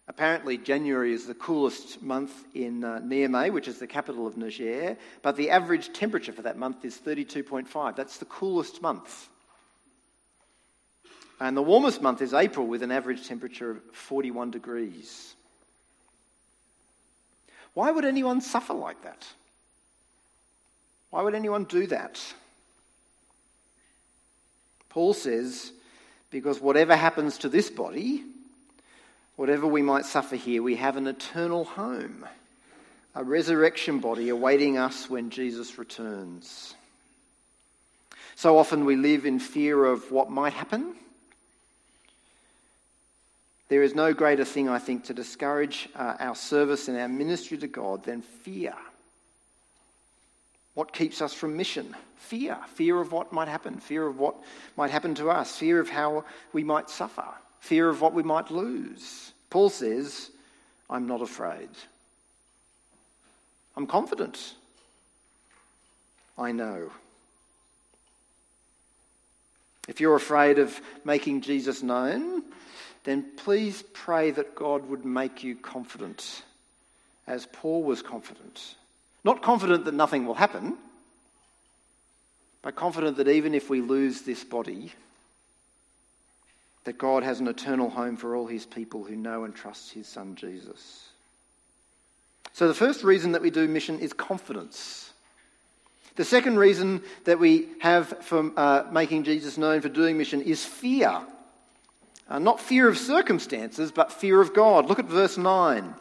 Apparently, 0.08 0.56
January 0.56 1.12
is 1.12 1.26
the 1.26 1.34
coolest 1.34 2.00
month 2.00 2.32
in 2.54 2.84
uh, 2.84 3.00
Niamey, 3.00 3.52
which 3.52 3.66
is 3.66 3.78
the 3.78 3.88
capital 3.88 4.26
of 4.26 4.36
Niger, 4.36 4.96
but 5.22 5.36
the 5.36 5.50
average 5.50 5.92
temperature 5.92 6.32
for 6.32 6.42
that 6.42 6.56
month 6.56 6.84
is 6.84 6.96
32.5. 6.96 7.96
That's 7.96 8.18
the 8.18 8.24
coolest 8.24 8.80
month. 8.80 9.28
And 11.40 11.56
the 11.56 11.62
warmest 11.62 12.00
month 12.00 12.22
is 12.22 12.32
April 12.32 12.66
with 12.66 12.82
an 12.82 12.92
average 12.92 13.26
temperature 13.26 13.72
of 13.72 13.82
41 13.92 14.52
degrees. 14.52 15.34
Why 17.74 17.90
would 17.90 18.04
anyone 18.04 18.40
suffer 18.40 18.74
like 18.74 19.02
that? 19.02 19.26
Why 21.10 21.22
would 21.22 21.34
anyone 21.34 21.64
do 21.64 21.86
that? 21.88 22.20
Paul 24.88 25.12
says, 25.12 25.72
because 26.30 26.60
whatever 26.60 26.96
happens 26.96 27.38
to 27.38 27.48
this 27.50 27.68
body, 27.68 28.24
whatever 29.36 29.66
we 29.66 29.82
might 29.82 30.04
suffer 30.04 30.36
here, 30.36 30.62
we 30.62 30.76
have 30.76 30.96
an 30.96 31.06
eternal 31.06 31.64
home, 31.64 32.26
a 33.14 33.22
resurrection 33.22 34.00
body 34.00 34.28
awaiting 34.28 34.76
us 34.76 35.08
when 35.08 35.30
Jesus 35.30 35.78
returns. 35.78 36.74
So 38.34 38.58
often 38.58 38.84
we 38.84 38.96
live 38.96 39.24
in 39.24 39.38
fear 39.38 39.84
of 39.84 40.10
what 40.10 40.30
might 40.30 40.52
happen 40.52 40.94
there 43.68 43.82
is 43.82 43.94
no 43.94 44.12
greater 44.14 44.44
thing, 44.44 44.68
I 44.68 44.78
think, 44.78 45.04
to 45.04 45.14
discourage 45.14 45.88
uh, 45.96 46.16
our 46.20 46.36
service 46.36 46.86
and 46.88 46.96
our 46.96 47.08
ministry 47.08 47.58
to 47.58 47.66
God 47.66 48.04
than 48.04 48.22
fear. 48.22 48.74
What 50.74 50.92
keeps 50.92 51.20
us 51.20 51.34
from 51.34 51.56
mission? 51.56 51.96
Fear. 52.16 52.58
Fear 52.74 53.00
of 53.00 53.10
what 53.10 53.32
might 53.32 53.48
happen. 53.48 53.78
Fear 53.78 54.06
of 54.06 54.18
what 54.18 54.36
might 54.76 54.90
happen 54.90 55.14
to 55.16 55.30
us. 55.30 55.56
Fear 55.56 55.80
of 55.80 55.88
how 55.88 56.24
we 56.52 56.62
might 56.62 56.90
suffer. 56.90 57.26
Fear 57.66 57.88
of 57.88 58.00
what 58.00 58.14
we 58.14 58.22
might 58.22 58.52
lose. 58.52 59.32
Paul 59.50 59.70
says, 59.70 60.30
I'm 60.88 61.08
not 61.08 61.20
afraid. 61.20 61.68
I'm 63.76 63.88
confident. 63.88 64.54
I 66.38 66.52
know. 66.52 66.92
If 69.88 70.00
you're 70.00 70.14
afraid 70.14 70.60
of 70.60 70.80
making 71.04 71.40
Jesus 71.40 71.82
known, 71.82 72.44
then 73.02 73.24
please 73.36 73.82
pray 73.94 74.30
that 74.30 74.54
God 74.54 74.88
would 74.88 75.04
make 75.04 75.42
you 75.42 75.56
confident, 75.56 76.44
as 77.26 77.46
Paul 77.46 77.82
was 77.82 78.00
confident. 78.00 78.76
Not 79.24 79.42
confident 79.42 79.86
that 79.86 79.94
nothing 79.94 80.24
will 80.24 80.34
happen, 80.34 80.76
but 82.62 82.76
confident 82.76 83.16
that 83.16 83.26
even 83.26 83.54
if 83.56 83.68
we 83.68 83.80
lose 83.80 84.20
this 84.20 84.44
body, 84.44 84.92
that 86.86 86.98
God 86.98 87.24
has 87.24 87.40
an 87.40 87.48
eternal 87.48 87.90
home 87.90 88.16
for 88.16 88.36
all 88.36 88.46
his 88.46 88.64
people 88.64 89.02
who 89.02 89.16
know 89.16 89.42
and 89.42 89.54
trust 89.54 89.92
his 89.92 90.06
son 90.06 90.36
Jesus. 90.36 91.08
So, 92.52 92.68
the 92.68 92.74
first 92.74 93.04
reason 93.04 93.32
that 93.32 93.42
we 93.42 93.50
do 93.50 93.68
mission 93.68 93.98
is 93.98 94.12
confidence. 94.12 95.12
The 96.14 96.24
second 96.24 96.58
reason 96.58 97.02
that 97.24 97.38
we 97.38 97.68
have 97.80 98.24
for 98.24 98.50
uh, 98.56 98.84
making 98.90 99.24
Jesus 99.24 99.58
known 99.58 99.80
for 99.80 99.88
doing 99.88 100.16
mission 100.16 100.40
is 100.40 100.64
fear. 100.64 101.20
Uh, 102.28 102.38
not 102.38 102.60
fear 102.60 102.88
of 102.88 102.96
circumstances, 102.96 103.90
but 103.92 104.12
fear 104.12 104.40
of 104.40 104.54
God. 104.54 104.86
Look 104.86 105.00
at 105.00 105.06
verse 105.06 105.36
9. 105.36 105.92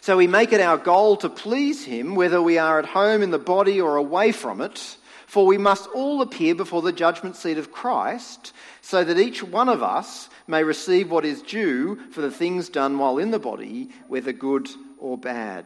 So 0.00 0.16
we 0.16 0.26
make 0.26 0.52
it 0.52 0.60
our 0.60 0.78
goal 0.78 1.18
to 1.18 1.28
please 1.28 1.84
Him, 1.84 2.14
whether 2.14 2.42
we 2.42 2.56
are 2.58 2.78
at 2.78 2.86
home 2.86 3.22
in 3.22 3.30
the 3.30 3.38
body 3.38 3.82
or 3.82 3.96
away 3.96 4.32
from 4.32 4.62
it, 4.62 4.96
for 5.32 5.46
we 5.46 5.56
must 5.56 5.88
all 5.94 6.20
appear 6.20 6.54
before 6.54 6.82
the 6.82 6.92
judgment 6.92 7.36
seat 7.36 7.56
of 7.56 7.72
Christ, 7.72 8.52
so 8.82 9.02
that 9.02 9.18
each 9.18 9.42
one 9.42 9.70
of 9.70 9.82
us 9.82 10.28
may 10.46 10.62
receive 10.62 11.10
what 11.10 11.24
is 11.24 11.40
due 11.40 11.98
for 12.10 12.20
the 12.20 12.30
things 12.30 12.68
done 12.68 12.98
while 12.98 13.16
in 13.16 13.30
the 13.30 13.38
body, 13.38 13.88
whether 14.08 14.34
good 14.34 14.68
or 14.98 15.16
bad. 15.16 15.64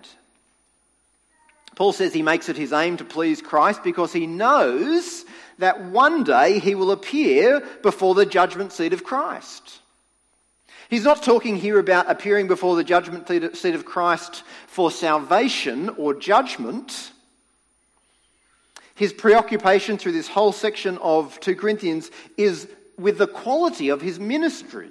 Paul 1.75 1.93
says 1.93 2.15
he 2.15 2.23
makes 2.23 2.49
it 2.49 2.57
his 2.57 2.73
aim 2.73 2.97
to 2.99 3.05
please 3.05 3.43
Christ 3.43 3.83
because 3.83 4.13
he 4.13 4.29
knows 4.29 5.25
that 5.59 5.83
one 5.87 6.23
day 6.23 6.61
he 6.61 6.77
will 6.77 6.93
appear 6.93 7.61
before 7.83 8.15
the 8.15 8.25
judgment 8.25 8.71
seat 8.71 8.93
of 8.93 9.03
Christ. 9.03 9.81
He's 10.89 11.03
not 11.03 11.25
talking 11.25 11.57
here 11.57 11.81
about 11.81 12.09
appearing 12.09 12.47
before 12.47 12.77
the 12.77 12.85
judgment 12.85 13.27
seat 13.27 13.75
of 13.75 13.85
Christ 13.85 14.45
for 14.69 14.93
salvation 14.93 15.89
or 15.89 16.15
judgment. 16.15 17.11
His 18.97 19.13
preoccupation 19.13 19.99
through 19.99 20.13
this 20.13 20.27
whole 20.27 20.53
section 20.53 20.99
of 20.99 21.39
2 21.41 21.55
Corinthians 21.55 22.11
is 22.37 22.67
with 22.99 23.19
the 23.19 23.27
quality 23.27 23.91
of 23.91 24.01
his 24.01 24.19
ministry. 24.19 24.91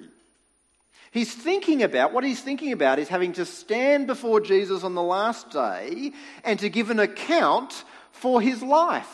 He's 1.10 1.34
thinking 1.34 1.82
about, 1.82 2.12
what 2.12 2.24
he's 2.24 2.40
thinking 2.40 2.72
about 2.72 2.98
is 2.98 3.08
having 3.08 3.32
to 3.34 3.44
stand 3.44 4.06
before 4.06 4.40
Jesus 4.40 4.84
on 4.84 4.94
the 4.94 5.02
last 5.02 5.50
day 5.50 6.12
and 6.44 6.58
to 6.60 6.68
give 6.68 6.90
an 6.90 7.00
account 7.00 7.84
for 8.12 8.40
his 8.40 8.62
life 8.62 9.10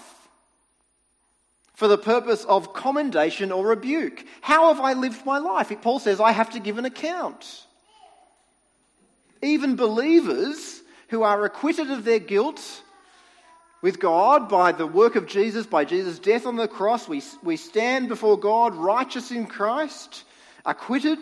for 1.74 1.88
the 1.88 1.98
purpose 1.98 2.44
of 2.44 2.74
commendation 2.74 3.50
or 3.50 3.66
rebuke. 3.66 4.24
How 4.40 4.72
have 4.72 4.80
I 4.80 4.92
lived 4.92 5.24
my 5.24 5.38
life? 5.38 5.72
Paul 5.80 5.98
says, 6.00 6.20
I 6.20 6.32
have 6.32 6.50
to 6.50 6.60
give 6.60 6.76
an 6.76 6.84
account. 6.84 7.66
Even 9.40 9.74
believers 9.74 10.82
who 11.08 11.22
are 11.22 11.44
acquitted 11.44 11.90
of 11.90 12.04
their 12.04 12.18
guilt 12.18 12.82
with 13.82 13.98
God 13.98 14.48
by 14.48 14.70
the 14.70 14.86
work 14.86 15.16
of 15.16 15.26
Jesus, 15.26 15.66
by 15.66 15.84
Jesus' 15.84 16.20
death 16.20 16.46
on 16.46 16.56
the 16.56 16.68
cross, 16.68 17.08
we, 17.08 17.20
we 17.42 17.56
stand 17.56 18.08
before 18.08 18.38
God 18.38 18.76
righteous 18.76 19.32
in 19.32 19.46
Christ, 19.46 20.22
acquitted, 20.64 21.18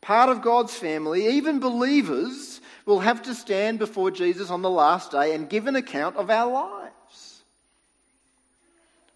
part 0.00 0.28
of 0.28 0.42
God's 0.42 0.74
family. 0.74 1.28
Even 1.36 1.60
believers 1.60 2.60
will 2.86 3.00
have 3.00 3.22
to 3.22 3.34
stand 3.34 3.78
before 3.78 4.10
Jesus 4.10 4.50
on 4.50 4.62
the 4.62 4.70
last 4.70 5.12
day 5.12 5.34
and 5.34 5.48
give 5.48 5.68
an 5.68 5.76
account 5.76 6.16
of 6.16 6.28
our 6.28 6.50
lives. 6.52 7.42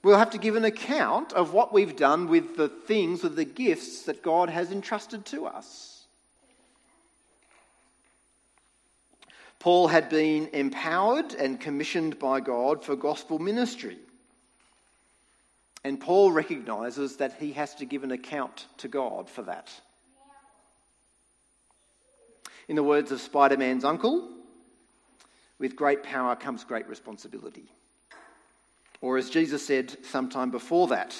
We'll 0.04 0.18
have 0.18 0.30
to 0.30 0.38
give 0.38 0.54
an 0.54 0.66
account 0.66 1.32
of 1.32 1.54
what 1.54 1.72
we've 1.72 1.96
done 1.96 2.28
with 2.28 2.56
the 2.56 2.68
things, 2.68 3.22
with 3.22 3.36
the 3.36 3.44
gifts 3.44 4.02
that 4.02 4.22
God 4.22 4.48
has 4.48 4.70
entrusted 4.70 5.24
to 5.26 5.46
us. 5.46 5.93
Paul 9.64 9.88
had 9.88 10.10
been 10.10 10.50
empowered 10.52 11.32
and 11.32 11.58
commissioned 11.58 12.18
by 12.18 12.40
God 12.40 12.84
for 12.84 12.94
gospel 12.96 13.38
ministry. 13.38 13.96
And 15.82 15.98
Paul 15.98 16.32
recognizes 16.32 17.16
that 17.16 17.36
he 17.40 17.52
has 17.52 17.74
to 17.76 17.86
give 17.86 18.04
an 18.04 18.12
account 18.12 18.66
to 18.76 18.88
God 18.88 19.26
for 19.26 19.40
that. 19.44 19.70
In 22.68 22.76
the 22.76 22.82
words 22.82 23.10
of 23.10 23.22
Spider 23.22 23.56
Man's 23.56 23.86
uncle, 23.86 24.28
with 25.58 25.76
great 25.76 26.02
power 26.02 26.36
comes 26.36 26.62
great 26.64 26.86
responsibility. 26.86 27.64
Or 29.00 29.16
as 29.16 29.30
Jesus 29.30 29.66
said 29.66 29.96
sometime 30.04 30.50
before 30.50 30.88
that, 30.88 31.16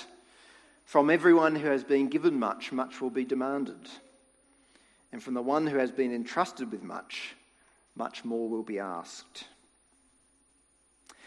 from 0.85 1.09
everyone 1.09 1.57
who 1.57 1.69
has 1.69 1.83
been 1.83 2.09
given 2.09 2.39
much, 2.39 2.73
much 2.73 3.01
will 3.01 3.09
be 3.09 3.25
demanded. 3.25 3.89
And 5.13 5.23
from 5.23 5.33
the 5.33 5.41
one 5.41 5.67
who 5.67 5.79
has 5.79 5.91
been 5.91 6.15
entrusted 6.15 6.71
with 6.71 6.83
much, 6.83 7.35
much 7.97 8.25
more 8.25 8.49
will 8.49 8.63
be 8.63 8.79
asked. 8.79 9.45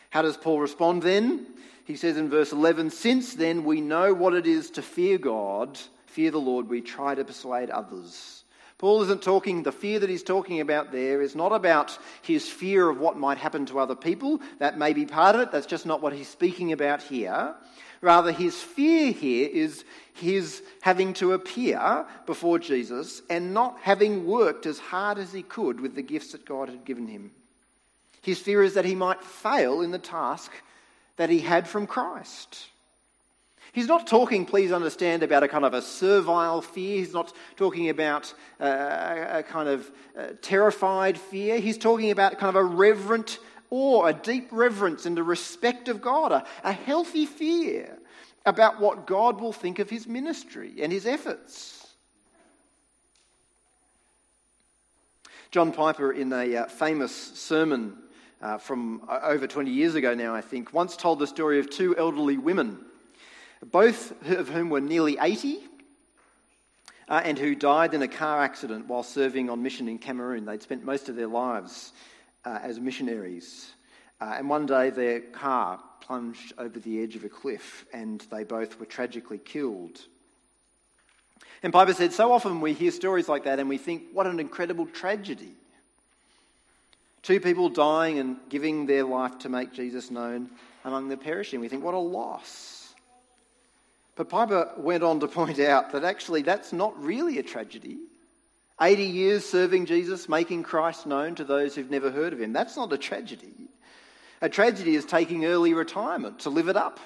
How 0.10 0.22
does 0.22 0.38
Paul 0.38 0.60
respond 0.60 1.04
then? 1.04 1.46
He 1.86 1.96
says 1.96 2.18
in 2.18 2.30
verse 2.30 2.52
11 2.52 2.90
Since 2.90 3.36
then 3.36 3.64
we 3.64 3.82
know 3.82 4.14
what 4.14 4.34
it 4.34 4.46
is 4.46 4.72
to 4.72 4.82
fear 4.82 5.18
God, 5.18 5.80
fear 6.06 6.32
the 6.32 6.40
Lord, 6.40 6.68
we 6.70 6.82
try 6.82 7.16
to 7.16 7.24
persuade 7.24 7.70
others. 7.70 8.44
Paul 8.78 9.02
isn't 9.02 9.24
talking, 9.24 9.64
the 9.64 9.72
fear 9.72 9.98
that 10.00 10.10
he's 10.10 10.22
talking 10.22 10.60
about 10.60 10.92
there 10.92 11.22
is 11.22 11.36
not 11.36 11.52
about 11.52 11.98
his 12.22 12.48
fear 12.48 12.88
of 12.90 13.00
what 13.00 13.18
might 13.18 13.40
happen 13.40 13.66
to 13.68 13.80
other 13.80 13.96
people. 13.96 14.40
That 14.60 14.78
may 14.78 14.94
be 14.94 15.06
part 15.06 15.36
of 15.36 15.42
it. 15.42 15.52
That's 15.52 15.66
just 15.66 15.88
not 15.88 16.02
what 16.02 16.14
he's 16.14 16.28
speaking 16.28 16.72
about 16.74 17.02
here. 17.02 17.56
Rather, 18.02 18.32
his 18.32 18.62
fear 18.62 19.12
here 19.12 19.50
is 19.52 19.84
his 20.14 20.62
having 20.82 21.14
to 21.14 21.34
appear 21.34 22.06
before 22.26 22.60
Jesus 22.60 23.22
and 23.30 23.54
not 23.54 23.78
having 23.82 24.26
worked 24.26 24.66
as 24.66 24.80
hard 24.80 25.18
as 25.18 25.34
he 25.34 25.44
could 25.44 25.80
with 25.80 25.96
the 25.96 26.02
gifts 26.02 26.32
that 26.32 26.46
God 26.46 26.70
had 26.70 26.86
given 26.86 27.08
him. 27.08 27.32
His 28.22 28.40
fear 28.40 28.62
is 28.64 28.74
that 28.74 28.86
he 28.86 28.96
might 28.96 29.24
fail 29.24 29.82
in 29.82 29.92
the 29.92 30.00
task 30.00 30.52
that 31.18 31.30
he 31.30 31.40
had 31.40 31.68
from 31.68 31.88
Christ. 31.88 32.68
He's 33.74 33.88
not 33.88 34.08
talking, 34.08 34.46
please 34.46 34.72
understand, 34.72 35.24
about 35.24 35.44
a 35.44 35.48
kind 35.48 35.66
of 35.66 35.74
a 35.74 35.82
servile 35.82 36.62
fear. 36.62 36.98
He's 36.98 37.14
not 37.14 37.34
talking 37.58 37.90
about 37.90 38.34
uh, 38.60 39.26
a 39.30 39.44
kind 39.44 39.70
of 39.70 39.92
uh, 40.18 40.28
terrified 40.42 41.18
fear. 41.18 41.60
He's 41.60 41.78
talking 41.78 42.12
about 42.12 42.40
kind 42.40 42.50
of 42.50 42.56
a 42.56 42.64
reverent 42.64 43.40
awe, 43.70 44.06
a 44.06 44.14
deep 44.14 44.50
reverence 44.52 45.06
and 45.06 45.18
a 45.18 45.24
respect 45.24 45.88
of 45.88 46.02
God, 46.02 46.32
a, 46.32 46.46
a 46.64 46.72
healthy 46.72 47.26
fear 47.26 47.98
about 48.46 48.80
what 48.80 49.08
God 49.08 49.42
will 49.42 49.54
think 49.54 49.80
of 49.80 49.90
his 49.90 50.08
ministry 50.08 50.76
and 50.82 50.92
his 50.92 51.06
efforts. 51.06 51.86
John 55.52 55.72
Piper, 55.72 56.12
in 56.12 56.32
a 56.34 56.56
uh, 56.56 56.66
famous 56.66 57.14
sermon 57.16 57.98
uh, 58.42 58.58
from 58.58 59.02
uh, 59.08 59.20
over 59.24 59.48
20 59.48 59.72
years 59.72 59.96
ago 59.96 60.14
now, 60.14 60.36
I 60.36 60.42
think, 60.42 60.74
once 60.74 60.96
told 60.96 61.20
the 61.20 61.28
story 61.28 61.60
of 61.60 61.70
two 61.70 61.98
elderly 61.98 62.38
women, 62.38 62.80
both 63.72 64.12
of 64.30 64.50
whom 64.50 64.70
were 64.70 64.82
nearly 64.82 65.18
80 65.20 65.60
uh, 67.10 67.22
and 67.24 67.40
who 67.40 67.56
died 67.56 67.94
in 67.94 68.02
a 68.02 68.08
car 68.08 68.42
accident 68.42 68.88
while 68.88 69.04
serving 69.04 69.50
on 69.50 69.64
mission 69.64 69.88
in 69.88 69.98
Cameroon. 69.98 70.46
They'd 70.46 70.62
spent 70.62 70.84
most 70.84 71.10
of 71.10 71.16
their 71.16 71.28
lives 71.28 71.94
uh, 72.48 72.60
as 72.64 72.80
missionaries. 72.80 73.72
Uh, 74.22 74.36
and 74.38 74.50
one 74.50 74.66
day 74.66 74.90
their 74.90 75.20
car 75.20 75.80
plunged 76.02 76.54
over 76.58 76.80
the 76.80 77.04
edge 77.04 77.16
of 77.16 77.26
a 77.26 77.30
cliff 77.30 77.86
and 77.92 78.22
they 78.32 78.44
both 78.44 78.80
were 78.80 78.86
tragically 78.86 79.38
killed. 79.38 80.00
And 81.62 81.74
Piper 81.74 81.94
said, 81.94 82.14
So 82.14 82.32
often 82.32 82.62
we 82.62 82.74
hear 82.74 82.92
stories 82.92 83.28
like 83.28 83.44
that 83.44 83.60
and 83.60 83.68
we 83.68 83.78
think, 83.78 84.04
what 84.14 84.28
an 84.28 84.40
incredible 84.40 84.86
tragedy. 84.86 85.52
Two 87.22 87.42
people 87.42 87.68
dying 87.68 88.20
and 88.20 88.38
giving 88.48 88.86
their 88.86 89.04
life 89.04 89.40
to 89.40 89.50
make 89.50 89.74
Jesus 89.74 90.10
known 90.10 90.50
among 90.86 91.10
the 91.10 91.18
perishing. 91.18 91.60
We 91.60 91.68
think, 91.68 91.84
what 91.84 91.94
a 91.94 92.00
loss. 92.00 92.94
But 94.16 94.30
Piper 94.30 94.72
went 94.78 95.04
on 95.04 95.20
to 95.20 95.28
point 95.28 95.60
out 95.60 95.92
that 95.92 96.06
actually 96.06 96.44
that's 96.44 96.72
not 96.72 96.98
really 97.04 97.40
a 97.40 97.44
tragedy. 97.44 97.98
80 98.80 99.04
years 99.04 99.46
serving 99.46 99.88
Jesus, 99.88 100.30
making 100.30 100.64
Christ 100.64 101.08
known 101.08 101.36
to 101.36 101.44
those 101.44 101.74
who've 101.74 101.90
never 101.90 102.12
heard 102.12 102.34
of 102.34 102.42
him. 102.42 102.54
That's 102.54 102.78
not 102.78 102.94
a 102.94 102.98
tragedy. 102.98 103.54
A 104.42 104.50
tragedy 104.50 104.96
is 104.96 105.06
taking 105.06 105.46
early 105.46 105.74
retirement 105.74 106.40
to 106.42 106.50
live 106.50 106.68
it 106.68 106.78
up. 106.78 107.00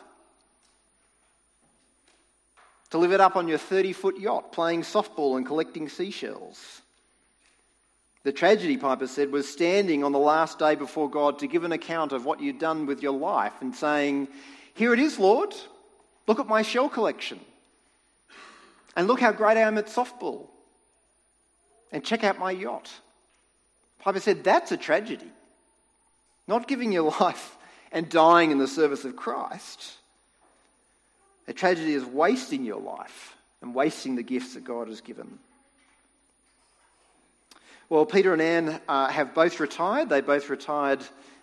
To 2.90 2.98
live 2.98 3.14
it 3.14 3.22
up 3.22 3.38
on 3.38 3.48
your 3.48 3.58
30 3.58 3.94
foot 3.94 4.20
yacht, 4.20 4.52
playing 4.52 4.82
softball 4.82 5.38
and 5.38 5.46
collecting 5.46 5.88
seashells. 5.88 6.82
The 8.24 8.34
tragedy, 8.34 8.78
Piper 8.78 9.08
said, 9.08 9.32
was 9.32 9.48
standing 9.48 10.04
on 10.04 10.12
the 10.12 10.20
last 10.20 10.60
day 10.60 10.76
before 10.76 11.10
God 11.10 11.40
to 11.40 11.48
give 11.48 11.64
an 11.64 11.72
account 11.72 12.12
of 12.12 12.26
what 12.26 12.42
you'd 12.42 12.60
done 12.60 12.86
with 12.86 13.02
your 13.02 13.18
life 13.18 13.54
and 13.62 13.74
saying, 13.74 14.28
Here 14.76 14.94
it 14.94 15.00
is, 15.00 15.18
Lord. 15.18 15.56
Look 16.28 16.40
at 16.40 16.48
my 16.48 16.62
shell 16.62 16.90
collection. 16.90 17.40
And 18.96 19.08
look 19.08 19.22
how 19.22 19.32
great 19.32 19.58
I 19.58 19.62
am 19.62 19.78
at 19.78 19.88
softball. 19.88 20.48
And 21.92 22.04
check 22.04 22.24
out 22.24 22.40
my 22.40 22.52
yacht. 22.52 22.90
Piper 24.00 24.20
said, 24.20 24.44
That's 24.44 24.72
a 24.72 24.78
tragedy. 24.78 25.30
Not 26.48 26.68
giving 26.68 26.92
your 26.92 27.12
life 27.20 27.58
and 27.92 28.10
dying 28.10 28.52
in 28.52 28.58
the 28.58 28.68
service 28.68 29.06
of 29.06 29.16
Christ. 29.16 29.94
A 31.48 31.54
tragedy 31.54 31.94
is 31.94 32.06
wasting 32.06 32.64
your 32.64 32.80
life 32.80 33.36
and 33.62 33.76
wasting 33.76 34.16
the 34.16 34.24
gifts 34.24 34.54
that 34.54 34.64
God 34.64 34.88
has 34.88 35.02
given. 35.02 35.40
Well, 37.90 38.06
Peter 38.06 38.32
and 38.32 38.42
Anne 38.42 38.80
uh, 38.88 39.08
have 39.08 39.34
both 39.34 39.60
retired. 39.60 40.08
They 40.08 40.22
both 40.22 40.50
retired 40.50 41.02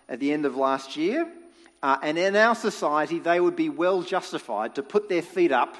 at 0.08 0.18
the 0.18 0.32
end 0.32 0.46
of 0.46 0.56
last 0.56 0.96
year. 0.96 1.28
Uh, 1.82 1.98
and 2.02 2.16
in 2.16 2.34
our 2.37 2.54
society, 2.54 3.18
they 3.18 3.38
would 3.38 3.54
be 3.54 3.68
well 3.68 4.02
justified 4.02 4.76
to 4.76 4.82
put 4.82 5.08
their 5.11 5.22
feet 5.22 5.52
up 5.52 5.76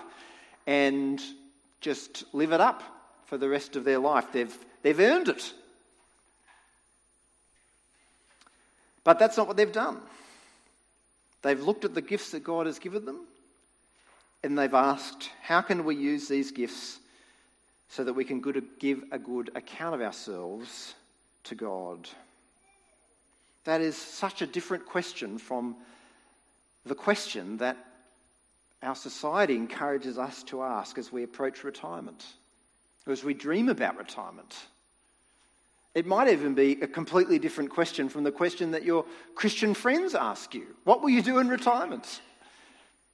and 0.67 1.23
just 1.81 2.25
live 2.35 2.53
it 2.53 2.61
up 2.61 2.83
for 3.29 3.39
the 3.39 3.49
rest 3.49 3.77
of 3.77 3.85
their 3.85 3.99
life. 3.99 4.27
They've, 4.33 4.57
they've 4.83 4.99
earned 4.99 5.29
it. 5.29 5.53
But 9.05 9.19
that's 9.19 9.37
not 9.37 9.47
what 9.47 9.57
they've 9.57 9.73
done. 9.73 10.01
They've 11.43 11.63
looked 11.63 11.85
at 11.85 11.95
the 11.95 12.03
gifts 12.03 12.33
that 12.33 12.43
God 12.43 12.67
has 12.67 12.79
given 12.79 13.05
them 13.05 13.21
and 14.43 14.59
they've 14.59 14.75
asked, 14.75 15.31
how 15.43 15.61
can 15.61 15.85
we 15.85 15.97
use 15.97 16.29
these 16.29 16.53
gifts 16.53 16.99
so 17.89 18.05
that 18.05 18.13
we 18.13 18.25
can 18.25 18.41
good, 18.41 18.63
give 18.79 19.03
a 19.13 19.19
good 19.19 19.51
account 19.55 19.95
of 19.95 20.01
ourselves 20.01 20.95
to 21.45 21.55
God? 21.55 22.09
That 23.65 23.81
is 23.81 23.97
such 23.97 24.43
a 24.43 24.47
different 24.47 24.87
question 24.87 25.39
from 25.39 25.77
the 26.87 26.95
question 26.95 27.59
that 27.59 27.77
our 28.83 28.95
society 28.95 29.57
encourages 29.57 30.19
us 30.19 30.43
to 30.45 30.63
ask 30.63 30.99
as 30.99 31.13
we 31.13 31.25
approach 31.25 31.65
retirement, 31.65 32.25
as 33.09 33.25
we 33.25 33.35
dream 33.35 33.69
about 33.69 33.99
retirement. 33.99 34.57
It 35.95 36.07
might 36.07 36.29
even 36.29 36.55
be 36.55 36.81
a 36.81 36.87
completely 36.87 37.39
different 37.39 37.71
question 37.71 38.09
from 38.09 38.23
the 38.23 38.31
question 38.31 38.71
that 38.73 38.85
your 38.85 39.05
Christian 39.35 39.75
friends 39.75 40.15
ask 40.15 40.55
you 40.55 40.67
What 40.85 41.03
will 41.03 41.11
you 41.11 41.23
do 41.23 41.39
in 41.39 41.49
retirement? 41.49 42.21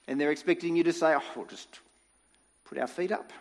And 0.07 0.21
they're 0.21 0.33
expecting 0.33 0.77
you 0.77 0.85
to 0.85 0.93
say, 0.93 1.15
Oh, 1.15 1.23
we'll 1.35 1.47
just 1.47 1.81
put 2.65 2.79
our 2.79 2.87
feet 2.87 3.13
up, 3.13 3.33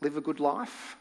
live 0.00 0.16
a 0.16 0.20
good 0.20 0.40
life. 0.40 0.96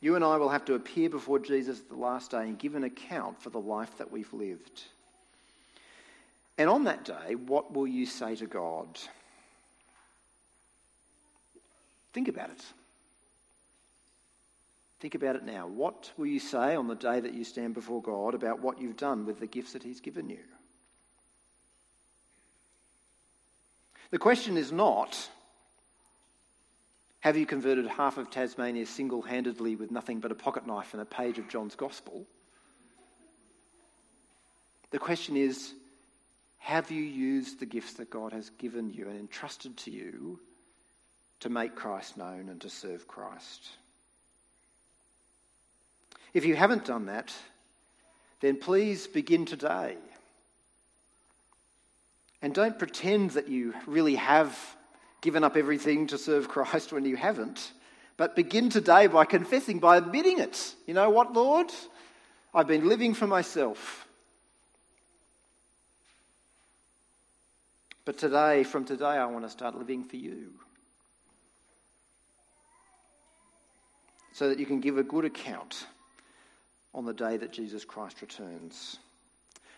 You 0.00 0.14
and 0.14 0.24
I 0.24 0.38
will 0.38 0.48
have 0.48 0.64
to 0.66 0.74
appear 0.74 1.10
before 1.10 1.38
Jesus 1.38 1.80
at 1.80 1.88
the 1.88 1.96
last 1.96 2.30
day 2.30 2.42
and 2.42 2.58
give 2.58 2.74
an 2.74 2.84
account 2.84 3.42
for 3.42 3.50
the 3.50 3.60
life 3.60 3.98
that 3.98 4.10
we've 4.10 4.32
lived. 4.32 4.84
And 6.56 6.70
on 6.70 6.84
that 6.84 7.04
day, 7.04 7.34
what 7.34 7.72
will 7.72 7.86
you 7.86 8.06
say 8.06 8.34
to 8.36 8.46
God? 8.46 8.86
Think 12.12 12.28
about 12.28 12.50
it. 12.50 12.64
Think 15.00 15.14
about 15.14 15.36
it 15.36 15.44
now. 15.44 15.66
What 15.66 16.12
will 16.16 16.26
you 16.26 16.40
say 16.40 16.74
on 16.76 16.86
the 16.86 16.94
day 16.94 17.20
that 17.20 17.32
you 17.32 17.44
stand 17.44 17.74
before 17.74 18.02
God 18.02 18.34
about 18.34 18.60
what 18.60 18.80
you've 18.80 18.98
done 18.98 19.24
with 19.24 19.40
the 19.40 19.46
gifts 19.46 19.72
that 19.72 19.82
He's 19.82 20.00
given 20.00 20.28
you? 20.28 20.40
The 24.10 24.18
question 24.18 24.56
is 24.56 24.72
not 24.72 25.28
have 27.20 27.36
you 27.36 27.44
converted 27.46 27.86
half 27.86 28.16
of 28.16 28.30
Tasmania 28.30 28.86
single 28.86 29.20
handedly 29.20 29.76
with 29.76 29.90
nothing 29.90 30.20
but 30.20 30.32
a 30.32 30.34
pocket 30.34 30.66
knife 30.66 30.94
and 30.94 31.02
a 31.02 31.06
page 31.06 31.38
of 31.38 31.48
John's 31.48 31.74
Gospel? 31.74 32.26
The 34.90 34.98
question 34.98 35.36
is 35.36 35.72
have 36.58 36.90
you 36.90 37.02
used 37.02 37.60
the 37.60 37.66
gifts 37.66 37.94
that 37.94 38.10
God 38.10 38.32
has 38.32 38.50
given 38.50 38.92
you 38.92 39.08
and 39.08 39.18
entrusted 39.18 39.76
to 39.78 39.90
you 39.90 40.40
to 41.40 41.48
make 41.48 41.74
Christ 41.74 42.16
known 42.16 42.48
and 42.48 42.60
to 42.60 42.70
serve 42.70 43.06
Christ? 43.08 43.68
If 46.32 46.44
you 46.44 46.54
haven't 46.54 46.84
done 46.84 47.06
that, 47.06 47.32
then 48.40 48.56
please 48.56 49.06
begin 49.06 49.44
today. 49.44 49.96
And 52.42 52.54
don't 52.54 52.78
pretend 52.78 53.32
that 53.32 53.48
you 53.48 53.74
really 53.86 54.14
have 54.14 54.56
given 55.20 55.44
up 55.44 55.56
everything 55.56 56.06
to 56.08 56.18
serve 56.18 56.48
Christ 56.48 56.92
when 56.92 57.04
you 57.04 57.16
haven't. 57.16 57.72
But 58.16 58.36
begin 58.36 58.70
today 58.70 59.06
by 59.06 59.24
confessing, 59.24 59.78
by 59.78 59.96
admitting 59.96 60.38
it. 60.38 60.74
You 60.86 60.94
know 60.94 61.10
what, 61.10 61.32
Lord? 61.32 61.70
I've 62.54 62.66
been 62.66 62.88
living 62.88 63.14
for 63.14 63.26
myself. 63.26 64.06
But 68.04 68.18
today, 68.18 68.64
from 68.64 68.84
today, 68.84 69.04
I 69.04 69.26
want 69.26 69.44
to 69.44 69.50
start 69.50 69.76
living 69.76 70.04
for 70.04 70.16
you. 70.16 70.50
So 74.40 74.48
that 74.48 74.58
you 74.58 74.64
can 74.64 74.80
give 74.80 74.96
a 74.96 75.02
good 75.02 75.26
account 75.26 75.84
on 76.94 77.04
the 77.04 77.12
day 77.12 77.36
that 77.36 77.52
Jesus 77.52 77.84
Christ 77.84 78.22
returns. 78.22 78.96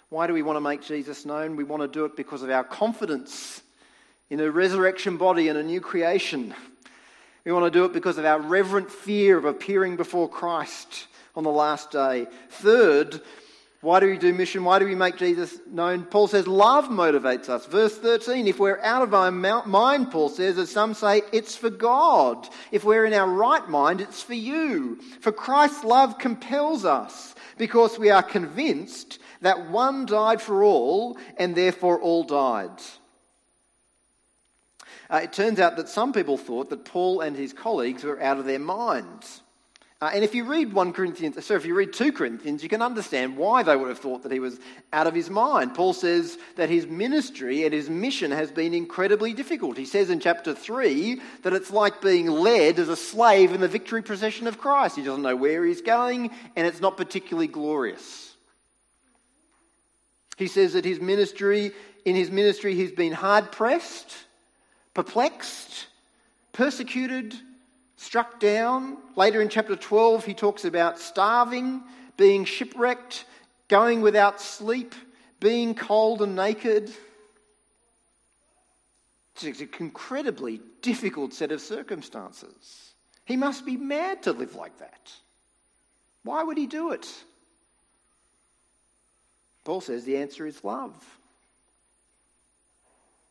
Why 0.09 0.29
do 0.29 0.33
we 0.33 0.43
want 0.43 0.55
to 0.55 0.61
make 0.61 0.83
Jesus 0.83 1.27
known? 1.27 1.57
We 1.57 1.65
want 1.65 1.83
to 1.83 1.89
do 1.89 2.05
it 2.05 2.17
because 2.17 2.45
of 2.45 2.51
our 2.51 2.63
confidence 2.63 3.61
in 4.31 4.39
a 4.39 4.49
resurrection 4.49 5.17
body 5.17 5.49
and 5.49 5.59
a 5.59 5.65
new 5.65 5.81
creation. 5.81 6.55
We 7.45 7.51
want 7.51 7.65
to 7.65 7.77
do 7.77 7.85
it 7.87 7.93
because 7.93 8.19
of 8.19 8.25
our 8.25 8.39
reverent 8.39 8.89
fear 8.89 9.37
of 9.37 9.47
appearing 9.47 9.97
before 9.97 10.29
Christ 10.29 11.09
on 11.35 11.43
the 11.43 11.51
last 11.51 11.91
day. 11.91 12.29
Third, 12.51 13.21
why 13.83 13.99
do 13.99 14.07
we 14.07 14.17
do 14.17 14.33
mission? 14.33 14.63
Why 14.63 14.79
do 14.79 14.85
we 14.85 14.95
make 14.95 15.17
Jesus 15.17 15.59
known? 15.67 16.05
Paul 16.05 16.29
says 16.29 16.47
love 16.47 16.85
motivates 16.85 17.49
us. 17.49 17.67
Verse 17.67 17.99
13, 17.99 18.47
if 18.47 18.61
we're 18.61 18.81
out 18.81 19.03
of 19.03 19.13
our 19.13 19.33
mind, 19.33 20.13
Paul 20.13 20.29
says, 20.29 20.57
as 20.57 20.71
some 20.71 20.95
say, 20.95 21.23
it's 21.33 21.57
for 21.57 21.69
God. 21.69 22.49
If 22.71 22.85
we're 22.85 23.05
in 23.05 23.13
our 23.13 23.29
right 23.29 23.69
mind, 23.69 24.01
it's 24.01 24.23
for 24.23 24.35
you. 24.35 25.01
For 25.21 25.33
Christ's 25.33 25.83
love 25.83 26.19
compels 26.19 26.85
us 26.85 27.35
because 27.59 27.99
we 27.99 28.11
are 28.11 28.23
convinced 28.23 29.19
that 29.41 29.69
one 29.69 30.07
died 30.07 30.41
for 30.41 30.63
all 30.63 31.19
and 31.37 31.57
therefore 31.57 32.01
all 32.01 32.23
died. 32.23 32.81
Uh, 35.11 35.23
it 35.25 35.33
turns 35.33 35.59
out 35.59 35.77
that 35.77 35.89
some 35.89 36.13
people 36.13 36.37
thought 36.37 36.71
that 36.71 36.85
Paul 36.85 37.21
and 37.21 37.37
his 37.37 37.53
colleagues 37.53 38.05
were 38.05 38.23
out 38.23 38.39
of 38.39 38.45
their 38.45 38.61
minds. 38.61 39.42
Uh, 40.03 40.11
and 40.13 40.25
if 40.25 40.35
you 40.35 40.43
read 40.43 40.73
1 40.73 40.93
Corinthians, 40.95 41.47
so 41.47 41.55
if 41.55 41.65
you 41.65 41.77
read 41.77 41.93
2 41.93 42.11
Corinthians, 42.11 42.61
you 42.61 42.69
can 42.69 42.83
understand 42.83 43.37
why 43.37 43.63
they 43.63 43.77
would 43.77 43.89
have 43.89 44.01
thought 44.01 44.25
that 44.25 44.33
he 44.33 44.41
was 44.41 44.59
out 44.93 45.07
of 45.07 45.15
his 45.15 45.31
mind. 45.31 45.77
Paul 45.77 45.93
says 45.93 46.39
that 46.57 46.69
his 46.69 46.89
ministry 46.89 47.65
and 47.65 47.73
his 47.73 47.89
mission 47.89 48.33
has 48.33 48.51
been 48.51 48.75
incredibly 48.75 49.33
difficult. 49.33 49.79
He 49.79 49.85
says 49.85 50.11
in 50.11 50.19
chapter 50.19 50.55
3 50.55 51.21
that 51.45 51.53
it's 51.53 51.71
like 51.71 52.03
being 52.03 52.27
led 52.27 52.81
as 52.81 52.89
a 52.89 52.97
slave 52.97 53.53
in 53.53 53.61
the 53.61 53.69
victory 53.69 54.03
procession 54.03 54.49
of 54.49 54.59
Christ. 54.59 54.97
He 54.97 55.05
doesn't 55.05 55.23
know 55.23 55.37
where 55.37 55.65
he's 55.65 55.83
going, 55.83 56.33
and 56.57 56.67
it's 56.67 56.81
not 56.81 56.97
particularly 56.97 57.47
glorious. 57.47 58.35
He 60.37 60.49
says 60.49 60.73
that 60.73 60.85
his 60.85 61.01
ministry, 61.01 61.71
in 62.05 62.17
his 62.17 62.29
ministry, 62.29 62.75
he's 62.75 62.91
been 62.91 63.13
hard 63.13 63.53
pressed, 63.53 64.13
perplexed, 64.95 65.87
persecuted, 66.53 67.37
struck 68.03 68.41
down. 68.41 68.97
Later 69.15 69.41
in 69.41 69.49
chapter 69.49 69.77
12, 69.77 70.25
he 70.25 70.35
talks 70.35 70.65
about 70.65 70.99
starving, 70.99 71.83
being 72.17 72.45
shipwrecked, 72.45 73.25
going 73.69 74.03
without 74.03 74.41
sleep, 74.41 74.95
being 75.41 75.75
cold 75.75 76.21
and 76.21 76.35
naked. 76.35 76.91
It's 79.41 79.61
an 79.61 79.69
incredibly 79.79 80.61
difficult 80.83 81.33
set 81.33 81.53
of 81.53 81.61
circumstances. 81.61 82.93
He 83.25 83.37
must 83.37 83.65
be 83.65 83.77
mad 83.77 84.25
to 84.25 84.33
live 84.33 84.57
like 84.57 84.79
that. 84.81 85.13
Why 86.25 86.43
would 86.43 86.59
he 86.59 86.67
do 86.67 86.91
it? 86.91 87.09
Paul 89.65 89.81
says 89.81 90.05
the 90.05 90.17
answer 90.17 90.45
is 90.45 90.63
love. 90.65 90.95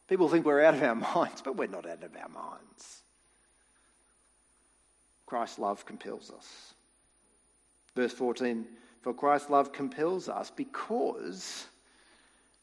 People 0.07 0.29
think 0.29 0.45
we're 0.45 0.63
out 0.63 0.75
of 0.75 0.83
our 0.83 0.95
minds, 1.15 1.41
but 1.41 1.57
we're 1.57 1.67
not 1.67 1.85
out 1.85 2.03
of 2.03 2.15
our 2.15 2.29
minds. 2.29 3.01
Christ's 5.31 5.59
love 5.59 5.85
compels 5.85 6.29
us. 6.29 6.73
Verse 7.95 8.11
14 8.11 8.65
For 9.01 9.13
Christ's 9.13 9.49
love 9.49 9.71
compels 9.71 10.27
us 10.27 10.51
because 10.53 11.67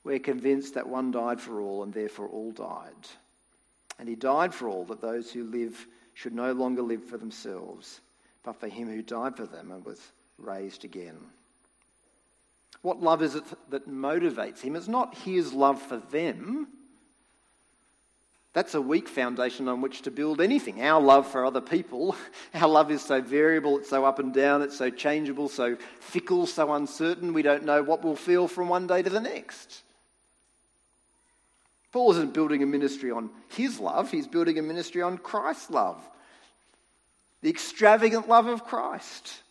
we're 0.04 0.18
convinced 0.18 0.74
that 0.74 0.87
one 0.87 1.11
died 1.11 1.40
for 1.40 1.62
all 1.62 1.83
and 1.83 1.94
therefore 1.94 2.28
all 2.28 2.52
died. 2.52 3.09
And 3.98 4.07
he 4.07 4.16
died 4.16 4.52
for 4.52 4.68
all 4.68 4.85
that 4.85 5.00
those 5.00 5.33
who 5.33 5.44
live 5.44 5.87
should 6.12 6.35
no 6.35 6.52
longer 6.52 6.83
live 6.83 7.04
for 7.04 7.16
themselves, 7.16 8.02
but 8.44 8.61
for 8.61 8.68
him 8.68 8.87
who 8.87 9.00
died 9.00 9.35
for 9.35 9.46
them 9.46 9.72
and 9.72 9.83
was 9.83 10.02
raised 10.37 10.85
again. 10.85 11.16
What 12.83 13.00
love 13.00 13.22
is 13.22 13.35
it 13.35 13.44
that 13.70 13.88
motivates 13.88 14.61
him? 14.61 14.76
It's 14.76 14.88
not 14.88 15.16
his 15.16 15.54
love 15.54 15.81
for 15.81 15.96
them, 15.96 16.68
that's 18.54 18.74
a 18.74 18.80
weak 18.80 19.08
foundation 19.08 19.68
on 19.68 19.80
which 19.80 20.02
to 20.02 20.11
build 20.11 20.40
anything. 20.40 20.82
Our 20.82 21.00
love 21.00 21.30
for 21.30 21.44
other 21.44 21.61
people, 21.61 22.16
our 22.54 22.68
love 22.68 22.90
is 22.90 23.02
so 23.02 23.20
variable, 23.20 23.78
it's 23.78 23.90
so 23.90 24.04
up 24.04 24.18
and 24.18 24.32
down, 24.32 24.62
it's 24.62 24.76
so 24.76 24.90
changeable, 24.90 25.48
so 25.48 25.76
fickle, 26.00 26.46
so 26.46 26.72
uncertain, 26.72 27.32
we 27.34 27.42
don't 27.42 27.64
know 27.64 27.82
what 27.82 28.02
we'll 28.02 28.16
feel 28.16 28.48
from 28.48 28.68
one 28.68 28.87
day 28.87 29.02
to 29.02 29.11
the 29.11 29.20
next. 29.20 29.82
Paul 31.92 32.12
isn't 32.12 32.34
building 32.34 32.62
a 32.62 32.66
ministry 32.66 33.11
on 33.11 33.30
his 33.48 33.78
love, 33.80 34.11
he's 34.11 34.26
building 34.26 34.58
a 34.58 34.62
ministry 34.62 35.02
on 35.02 35.18
Christ's 35.18 35.70
love. 35.70 36.00
The 37.42 37.50
extravagant 37.50 38.28
love 38.28 38.46
of 38.46 38.64
Christ. 38.64 39.42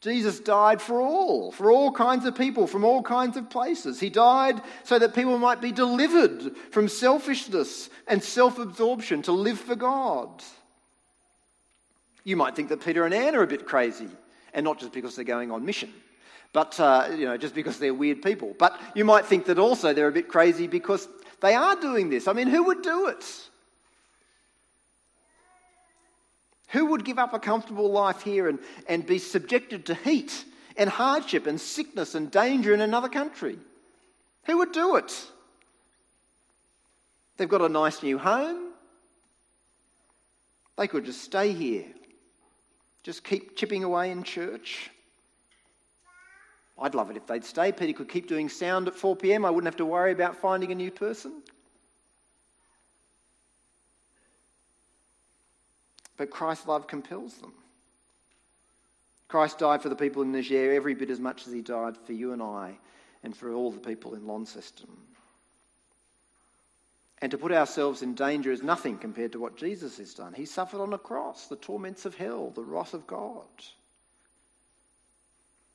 Jesus 0.00 0.40
died 0.40 0.82
for 0.82 1.00
all, 1.00 1.50
for 1.50 1.70
all 1.70 1.90
kinds 1.90 2.26
of 2.26 2.36
people, 2.36 2.66
from 2.66 2.84
all 2.84 3.02
kinds 3.02 3.36
of 3.36 3.48
places. 3.48 3.98
He 3.98 4.10
died 4.10 4.60
so 4.84 4.98
that 4.98 5.14
people 5.14 5.38
might 5.38 5.60
be 5.60 5.72
delivered 5.72 6.54
from 6.70 6.88
selfishness 6.88 7.88
and 8.06 8.22
self 8.22 8.58
absorption 8.58 9.22
to 9.22 9.32
live 9.32 9.58
for 9.58 9.74
God. 9.74 10.42
You 12.24 12.36
might 12.36 12.54
think 12.54 12.68
that 12.68 12.84
Peter 12.84 13.04
and 13.04 13.14
Anne 13.14 13.34
are 13.36 13.42
a 13.42 13.46
bit 13.46 13.66
crazy, 13.66 14.08
and 14.52 14.64
not 14.64 14.78
just 14.78 14.92
because 14.92 15.16
they're 15.16 15.24
going 15.24 15.50
on 15.50 15.64
mission, 15.64 15.92
but 16.52 16.78
uh, 16.78 17.08
you 17.16 17.24
know, 17.24 17.36
just 17.36 17.54
because 17.54 17.78
they're 17.78 17.94
weird 17.94 18.20
people. 18.20 18.54
But 18.58 18.78
you 18.94 19.04
might 19.04 19.24
think 19.26 19.46
that 19.46 19.58
also 19.58 19.94
they're 19.94 20.08
a 20.08 20.12
bit 20.12 20.28
crazy 20.28 20.66
because 20.66 21.08
they 21.40 21.54
are 21.54 21.76
doing 21.80 22.10
this. 22.10 22.28
I 22.28 22.32
mean, 22.32 22.48
who 22.48 22.64
would 22.64 22.82
do 22.82 23.06
it? 23.06 23.24
Who 26.68 26.86
would 26.86 27.04
give 27.04 27.18
up 27.18 27.32
a 27.32 27.38
comfortable 27.38 27.90
life 27.90 28.22
here 28.22 28.48
and, 28.48 28.58
and 28.88 29.06
be 29.06 29.18
subjected 29.18 29.86
to 29.86 29.94
heat 29.94 30.44
and 30.76 30.90
hardship 30.90 31.46
and 31.46 31.60
sickness 31.60 32.14
and 32.14 32.30
danger 32.30 32.74
in 32.74 32.80
another 32.80 33.08
country? 33.08 33.58
Who 34.44 34.58
would 34.58 34.72
do 34.72 34.96
it? 34.96 35.26
They've 37.36 37.48
got 37.48 37.62
a 37.62 37.68
nice 37.68 38.02
new 38.02 38.18
home. 38.18 38.72
They 40.76 40.86
could 40.86 41.04
just 41.04 41.22
stay 41.22 41.52
here, 41.52 41.86
just 43.02 43.24
keep 43.24 43.56
chipping 43.56 43.82
away 43.82 44.10
in 44.10 44.22
church. 44.22 44.90
I'd 46.78 46.94
love 46.94 47.10
it 47.10 47.16
if 47.16 47.26
they'd 47.26 47.44
stay. 47.44 47.72
Peter 47.72 47.94
could 47.94 48.10
keep 48.10 48.28
doing 48.28 48.50
sound 48.50 48.86
at 48.86 48.94
4 48.94 49.16
pm. 49.16 49.46
I 49.46 49.50
wouldn't 49.50 49.72
have 49.72 49.78
to 49.78 49.86
worry 49.86 50.12
about 50.12 50.36
finding 50.36 50.70
a 50.72 50.74
new 50.74 50.90
person. 50.90 51.42
But 56.16 56.30
Christ's 56.30 56.66
love 56.66 56.86
compels 56.86 57.34
them. 57.34 57.52
Christ 59.28 59.58
died 59.58 59.82
for 59.82 59.88
the 59.88 59.96
people 59.96 60.22
in 60.22 60.32
Niger 60.32 60.72
every 60.72 60.94
bit 60.94 61.10
as 61.10 61.20
much 61.20 61.46
as 61.46 61.52
he 61.52 61.60
died 61.60 61.96
for 61.96 62.12
you 62.12 62.32
and 62.32 62.42
I 62.42 62.78
and 63.22 63.36
for 63.36 63.52
all 63.52 63.72
the 63.72 63.80
people 63.80 64.14
in 64.14 64.26
Launceston. 64.26 64.88
And 67.20 67.30
to 67.30 67.38
put 67.38 67.50
ourselves 67.50 68.02
in 68.02 68.14
danger 68.14 68.52
is 68.52 68.62
nothing 68.62 68.98
compared 68.98 69.32
to 69.32 69.40
what 69.40 69.56
Jesus 69.56 69.98
has 69.98 70.14
done. 70.14 70.34
He 70.34 70.44
suffered 70.44 70.80
on 70.80 70.92
a 70.92 70.98
cross, 70.98 71.46
the 71.46 71.56
torments 71.56 72.04
of 72.04 72.14
hell, 72.14 72.50
the 72.54 72.62
wrath 72.62 72.94
of 72.94 73.06
God. 73.06 73.44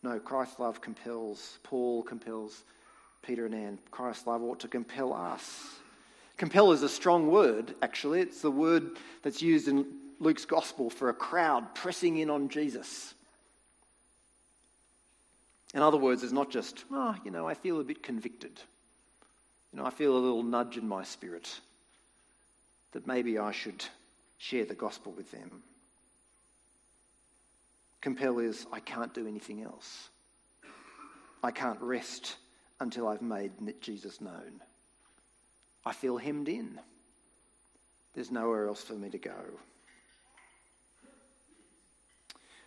No, 0.03 0.19
Christ's 0.19 0.59
love 0.59 0.81
compels, 0.81 1.59
Paul 1.63 2.03
compels 2.03 2.63
Peter 3.21 3.45
and 3.45 3.55
Anne. 3.55 3.79
Christ's 3.89 4.27
love 4.27 4.41
ought 4.43 4.59
to 4.61 4.67
compel 4.67 5.13
us. 5.13 5.75
Compel 6.37 6.71
is 6.71 6.83
a 6.83 6.89
strong 6.89 7.29
word, 7.29 7.75
actually. 7.81 8.21
It's 8.21 8.41
the 8.41 8.49
word 8.49 8.97
that's 9.21 9.41
used 9.41 9.67
in 9.67 9.85
Luke's 10.21 10.45
gospel 10.45 10.91
for 10.91 11.09
a 11.09 11.13
crowd 11.13 11.73
pressing 11.73 12.17
in 12.17 12.29
on 12.29 12.47
Jesus. 12.47 13.15
In 15.73 15.81
other 15.81 15.97
words, 15.97 16.21
it's 16.21 16.31
not 16.31 16.51
just, 16.51 16.85
oh, 16.91 17.15
you 17.25 17.31
know, 17.31 17.47
I 17.47 17.55
feel 17.55 17.81
a 17.81 17.83
bit 17.83 18.03
convicted. 18.03 18.51
You 19.73 19.79
know, 19.79 19.85
I 19.85 19.89
feel 19.89 20.15
a 20.15 20.19
little 20.19 20.43
nudge 20.43 20.77
in 20.77 20.87
my 20.87 21.03
spirit 21.03 21.59
that 22.91 23.07
maybe 23.07 23.39
I 23.39 23.51
should 23.51 23.83
share 24.37 24.65
the 24.65 24.75
gospel 24.75 25.11
with 25.11 25.31
them. 25.31 25.63
Compel 27.99 28.37
is, 28.39 28.67
I 28.71 28.79
can't 28.79 29.13
do 29.13 29.27
anything 29.27 29.63
else. 29.63 30.09
I 31.43 31.49
can't 31.49 31.81
rest 31.81 32.35
until 32.79 33.07
I've 33.07 33.23
made 33.23 33.51
Jesus 33.81 34.21
known. 34.21 34.61
I 35.83 35.93
feel 35.93 36.17
hemmed 36.17 36.47
in. 36.47 36.79
There's 38.13 38.29
nowhere 38.29 38.67
else 38.67 38.83
for 38.83 38.93
me 38.93 39.09
to 39.09 39.17
go. 39.17 39.33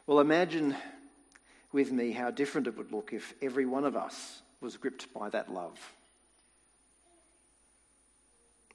Well, 0.06 0.20
imagine 0.20 0.76
with 1.72 1.90
me 1.90 2.12
how 2.12 2.30
different 2.30 2.66
it 2.66 2.76
would 2.76 2.92
look 2.92 3.12
if 3.12 3.34
every 3.40 3.64
one 3.64 3.84
of 3.84 3.96
us 3.96 4.42
was 4.60 4.76
gripped 4.76 5.12
by 5.14 5.30
that 5.30 5.52
love. 5.52 5.78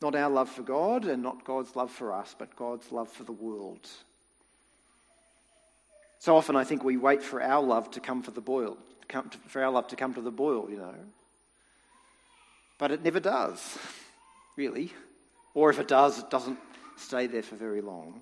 Not 0.01 0.15
our 0.15 0.29
love 0.29 0.49
for 0.49 0.63
God 0.63 1.05
and 1.05 1.21
not 1.21 1.43
God's 1.43 1.75
love 1.75 1.91
for 1.91 2.13
us, 2.13 2.35
but 2.37 2.55
God's 2.55 2.91
love 2.91 3.09
for 3.09 3.23
the 3.23 3.31
world. 3.31 3.87
So 6.19 6.35
often 6.35 6.55
I 6.55 6.63
think 6.63 6.83
we 6.83 6.97
wait 6.97 7.21
for 7.21 7.41
our 7.41 7.61
love 7.61 7.91
to 7.91 7.99
come 7.99 8.23
for 8.23 8.31
the 8.31 8.41
boil, 8.41 8.77
for 9.47 9.63
our 9.63 9.71
love 9.71 9.87
to 9.89 9.95
come 9.95 10.13
to 10.15 10.21
the 10.21 10.31
boil, 10.31 10.69
you 10.69 10.77
know. 10.77 10.95
But 12.77 12.91
it 12.91 13.03
never 13.03 13.19
does, 13.19 13.77
really. 14.55 14.93
Or 15.53 15.69
if 15.69 15.79
it 15.79 15.87
does, 15.87 16.19
it 16.19 16.29
doesn't 16.29 16.59
stay 16.97 17.27
there 17.27 17.43
for 17.43 17.55
very 17.55 17.81
long. 17.81 18.21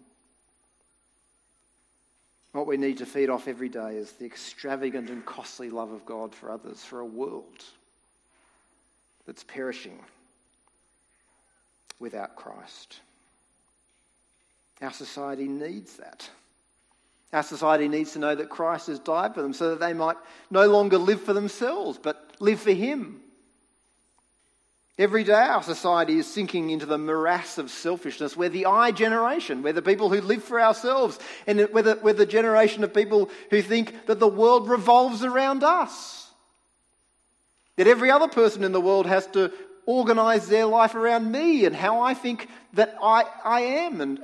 What 2.54 2.68
we 2.68 2.78
need 2.78 2.98
to 3.00 3.06
feed 3.06 3.30
off 3.30 3.48
every 3.48 3.70
day 3.70 3.98
is 3.98 4.12
the 4.14 4.26
extravagant 4.26 5.10
and 5.10 5.26
costly 5.26 5.70
love 5.70 5.92
of 5.92 6.06
God 6.06 6.34
for 6.34 6.50
others, 6.50 6.84
for 6.84 7.00
a 7.00 7.06
world 7.06 7.64
that's 9.26 9.44
perishing 9.44 10.00
without 12.00 12.36
Christ. 12.36 13.00
Our 14.82 14.94
society 14.94 15.48
needs 15.48 15.98
that. 15.98 16.30
Our 17.34 17.44
society 17.44 17.88
needs 17.88 18.14
to 18.14 18.20
know 18.20 18.36
that 18.36 18.50
Christ 18.50 18.88
has 18.88 19.00
died 19.00 19.36
for 19.36 19.42
them 19.42 19.54
so 19.54 19.72
that 19.72 19.80
they 19.80 19.94
might 19.94 20.18
no 20.50 20.68
longer 20.68 20.98
live 20.98 21.22
for 21.22 21.34
themselves, 21.34 22.00
but 22.02 22.32
live 22.40 22.60
for 22.60 22.72
Him. 22.72 23.20
Every 25.00 25.24
day, 25.24 25.34
our 25.34 25.62
society 25.62 26.18
is 26.18 26.26
sinking 26.26 26.72
into 26.72 26.88
the 26.88 26.98
morass 26.98 27.60
of 27.60 27.70
selfishness. 27.70 28.36
We're 28.36 28.50
the 28.50 28.66
I 28.66 28.90
generation. 28.90 29.62
We're 29.62 29.74
the 29.74 29.84
people 29.84 30.10
who 30.10 30.22
live 30.22 30.44
for 30.44 30.60
ourselves. 30.60 31.20
And 31.46 31.70
we're 31.72 31.84
the, 31.84 32.00
we're 32.02 32.14
the 32.14 32.26
generation 32.26 32.84
of 32.84 32.96
people 32.96 33.30
who 33.52 33.62
think 33.62 34.08
that 34.08 34.20
the 34.20 34.28
world 34.28 34.68
revolves 34.68 35.24
around 35.24 35.64
us. 35.64 36.28
That 37.76 37.86
every 37.86 38.10
other 38.10 38.28
person 38.28 38.64
in 38.64 38.72
the 38.72 38.82
world 38.82 39.06
has 39.06 39.28
to 39.28 39.52
organize 39.86 40.48
their 40.48 40.66
life 40.66 40.96
around 40.96 41.32
me 41.32 41.66
and 41.66 41.76
how 41.76 42.02
I 42.02 42.16
think 42.16 42.50
that 42.74 42.96
I, 43.00 43.26
I 43.46 43.62
am 43.62 44.02
and, 44.02 44.20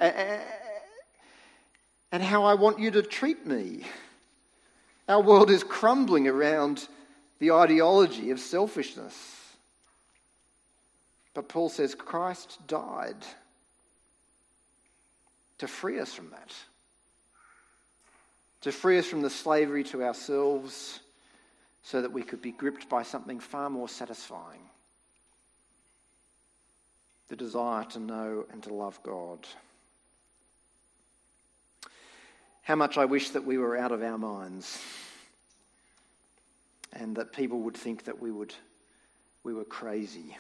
and 2.12 2.24
how 2.24 2.46
I 2.46 2.56
want 2.56 2.80
you 2.80 2.90
to 2.92 3.04
treat 3.04 3.46
me. 3.46 3.86
Our 5.08 5.22
world 5.22 5.52
is 5.52 5.64
crumbling 5.64 6.28
around 6.28 6.88
the 7.38 7.52
ideology 7.52 8.32
of 8.32 8.40
selfishness. 8.40 9.14
But 11.34 11.50
Paul 11.50 11.70
says 11.70 11.96
Christ 11.96 12.60
died 12.68 13.18
to 15.58 15.68
free 15.68 16.00
us 16.00 16.14
from 16.14 16.30
that, 16.30 16.54
to 18.62 18.72
free 18.72 19.00
us 19.00 19.08
from 19.08 19.22
the 19.22 19.30
slavery 19.30 19.84
to 19.86 20.04
ourselves 20.04 21.00
so 21.84 22.02
that 22.02 22.14
we 22.14 22.24
could 22.24 22.42
be 22.42 22.52
gripped 22.52 22.88
by 22.88 23.04
something 23.04 23.40
far 23.40 23.70
more 23.70 23.90
satisfying 23.90 24.62
the 27.30 27.36
desire 27.36 27.84
to 27.86 28.00
know 28.00 28.46
and 28.52 28.62
to 28.64 28.74
love 28.74 29.00
God. 29.04 29.40
How 32.62 32.76
much 32.76 32.98
I 32.98 33.06
wish 33.06 33.32
that 33.32 33.44
we 33.44 33.58
were 33.58 33.76
out 33.76 33.92
of 33.92 34.04
our 34.04 34.18
minds 34.18 34.80
and 36.94 37.16
that 37.16 37.34
people 37.34 37.60
would 37.62 37.76
think 37.76 38.06
that 38.06 38.22
we, 38.22 38.32
would, 38.32 38.54
we 39.44 39.54
were 39.54 39.66
crazy 39.66 40.38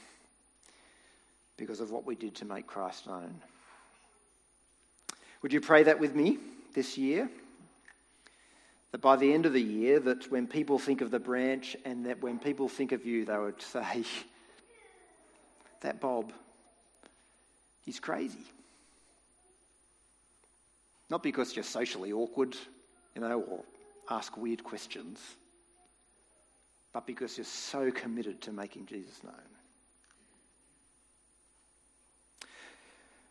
because 1.58 1.80
of 1.80 1.92
what 1.92 2.06
we 2.06 2.16
did 2.16 2.36
to 2.36 2.46
make 2.46 2.68
Christ 2.68 3.08
known. 3.08 3.42
Would 5.42 5.54
you 5.54 5.62
pray 5.62 5.84
that 5.84 6.00
with 6.00 6.16
me 6.16 6.38
this 6.74 6.98
year? 6.98 7.30
That 8.92 9.02
by 9.02 9.16
the 9.16 9.34
end 9.34 9.46
of 9.46 9.54
the 9.54 9.62
year, 9.62 10.00
that 10.00 10.32
when 10.32 10.48
people 10.48 10.80
think 10.80 11.02
of 11.02 11.12
the 11.12 11.20
branch 11.20 11.76
and 11.84 12.06
that 12.06 12.22
when 12.22 12.40
people 12.40 12.70
think 12.70 12.92
of 12.92 13.06
you, 13.06 13.26
they 13.26 13.38
would 13.38 13.62
say, 13.62 14.04
that 15.82 16.00
Bob, 16.00 16.32
he's 17.86 18.00
crazy. 18.00 18.46
Not 21.10 21.22
because 21.22 21.56
you're 21.56 21.64
socially 21.64 22.12
awkward, 22.12 22.56
you 23.16 23.22
know, 23.22 23.42
or 23.42 23.60
ask 24.10 24.36
weird 24.38 24.64
questions, 24.64 25.20
but 26.94 27.06
because 27.06 27.38
you're 27.38 27.46
so 27.46 27.92
committed 27.92 28.42
to 28.42 28.52
making 28.52 28.86
Jesus 28.86 29.24
known. 29.24 29.53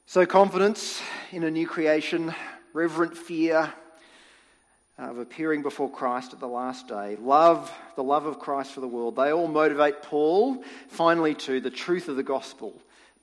So, 0.06 0.26
confidence 0.26 1.00
in 1.30 1.44
a 1.44 1.50
new 1.50 1.66
creation, 1.66 2.34
reverent 2.72 3.16
fear 3.16 3.72
uh, 4.98 5.02
of 5.02 5.18
appearing 5.18 5.62
before 5.62 5.88
Christ 5.88 6.34
at 6.34 6.40
the 6.40 6.48
last 6.48 6.88
day, 6.88 7.16
love, 7.20 7.72
the 7.96 8.02
love 8.02 8.26
of 8.26 8.38
Christ 8.38 8.72
for 8.72 8.80
the 8.80 8.88
world, 8.88 9.16
they 9.16 9.32
all 9.32 9.46
motivate 9.46 10.02
Paul, 10.02 10.64
finally, 10.88 11.34
to 11.36 11.60
the 11.60 11.70
truth 11.70 12.08
of 12.08 12.16
the 12.16 12.22
gospel 12.22 12.74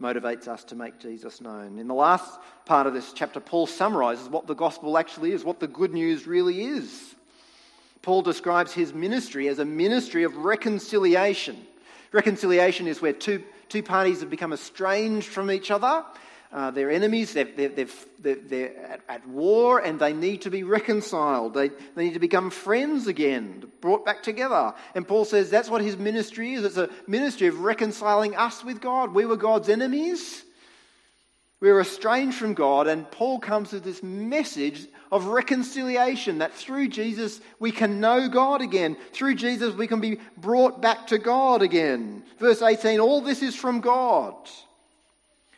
motivates 0.02 0.48
us 0.48 0.64
to 0.64 0.76
make 0.76 0.98
Jesus 1.00 1.42
known. 1.42 1.78
In 1.78 1.90
the 1.90 1.94
last 1.94 2.40
part 2.66 2.88
of 2.88 2.94
this 2.94 3.12
chapter, 3.12 3.42
Paul 3.42 3.68
summarizes 3.68 4.30
what 4.30 4.48
the 4.48 4.56
gospel 4.56 4.98
actually 4.98 5.34
is, 5.34 5.44
what 5.44 5.60
the 5.60 5.68
good 5.68 5.94
news 5.94 6.26
really 6.26 6.64
is. 6.64 7.14
Paul 8.02 8.22
describes 8.22 8.72
his 8.72 8.94
ministry 8.94 9.50
as 9.50 9.60
a 9.60 9.66
ministry 9.66 10.24
of 10.24 10.38
reconciliation. 10.38 11.58
Reconciliation 12.14 12.88
is 12.88 13.02
where 13.02 13.12
two, 13.12 13.44
two 13.68 13.84
parties 13.84 14.22
have 14.22 14.30
become 14.30 14.54
estranged 14.54 15.28
from 15.28 15.52
each 15.52 15.70
other 15.70 16.06
uh, 16.52 16.72
they're 16.72 16.90
enemies, 16.90 17.34
they're, 17.34 17.46
they're, 17.46 17.70
they're, 17.70 18.36
they're 18.36 18.86
at, 18.86 19.02
at, 19.08 19.28
war, 19.28 19.80
and 19.80 20.00
they 20.00 20.14
need 20.14 20.42
to 20.42 20.50
be 20.50 20.64
reconciled. 20.64 21.54
They, 21.54 21.70
they 21.96 22.06
need 22.06 22.16
to 22.16 22.20
become 22.20 22.50
friends 22.50 23.06
again, 23.06 23.72
brought 23.82 24.04
back 24.04 24.24
together. 24.24 24.74
And 24.96 25.08
Paul 25.08 25.26
says 25.26 25.52
that's 25.52 25.70
what 25.70 25.84
his 25.84 25.96
ministry 25.96 26.54
is 26.54 26.64
it's 26.64 26.78
a 26.78 26.90
ministry 27.06 27.48
of 27.48 27.60
reconciling 27.60 28.36
us 28.36 28.64
with 28.64 28.82
God. 28.82 29.14
We 29.14 29.26
were 29.26 29.38
God's 29.38 29.70
enemies, 29.70 30.44
we 31.60 31.72
were 31.72 31.82
estranged 31.82 32.38
from 32.38 32.56
God, 32.56 32.88
and 32.88 33.10
Paul 33.12 33.38
comes 33.38 33.72
with 33.72 33.84
this 33.84 34.02
message 34.02 34.88
of 35.12 35.26
reconciliation 35.26 36.40
that 36.40 36.56
through 36.56 36.88
Jesus 36.88 37.42
we 37.60 37.72
can 37.72 38.00
know 38.00 38.28
God 38.28 38.62
again. 38.62 38.98
Through 39.14 39.36
Jesus 39.36 39.76
we 39.76 39.86
can 39.86 40.02
be 40.02 40.20
brought 40.36 40.82
back 40.82 41.08
to 41.08 41.20
God 41.20 41.62
again. 41.62 42.24
Verse 42.40 42.64
18 42.64 43.00
all 43.00 43.22
this 43.22 43.44
is 43.44 43.56
from 43.56 43.82
God 43.82 44.34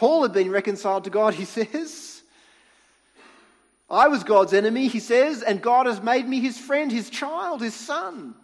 Paul 0.00 0.22
had 0.22 0.32
been 0.32 0.50
reconciled 0.50 1.04
to 1.04 1.10
God, 1.10 1.34
he 1.34 1.44
says. 1.44 2.22
I 3.90 4.08
was 4.08 4.24
God's 4.24 4.54
enemy, 4.54 4.88
he 4.88 4.98
says, 4.98 5.42
and 5.42 5.60
God 5.60 5.84
has 5.84 6.00
made 6.02 6.26
me 6.26 6.40
his 6.40 6.56
friend, 6.56 6.90
his 6.90 7.10
child, 7.10 7.60
his 7.60 7.74
son. 7.74 8.34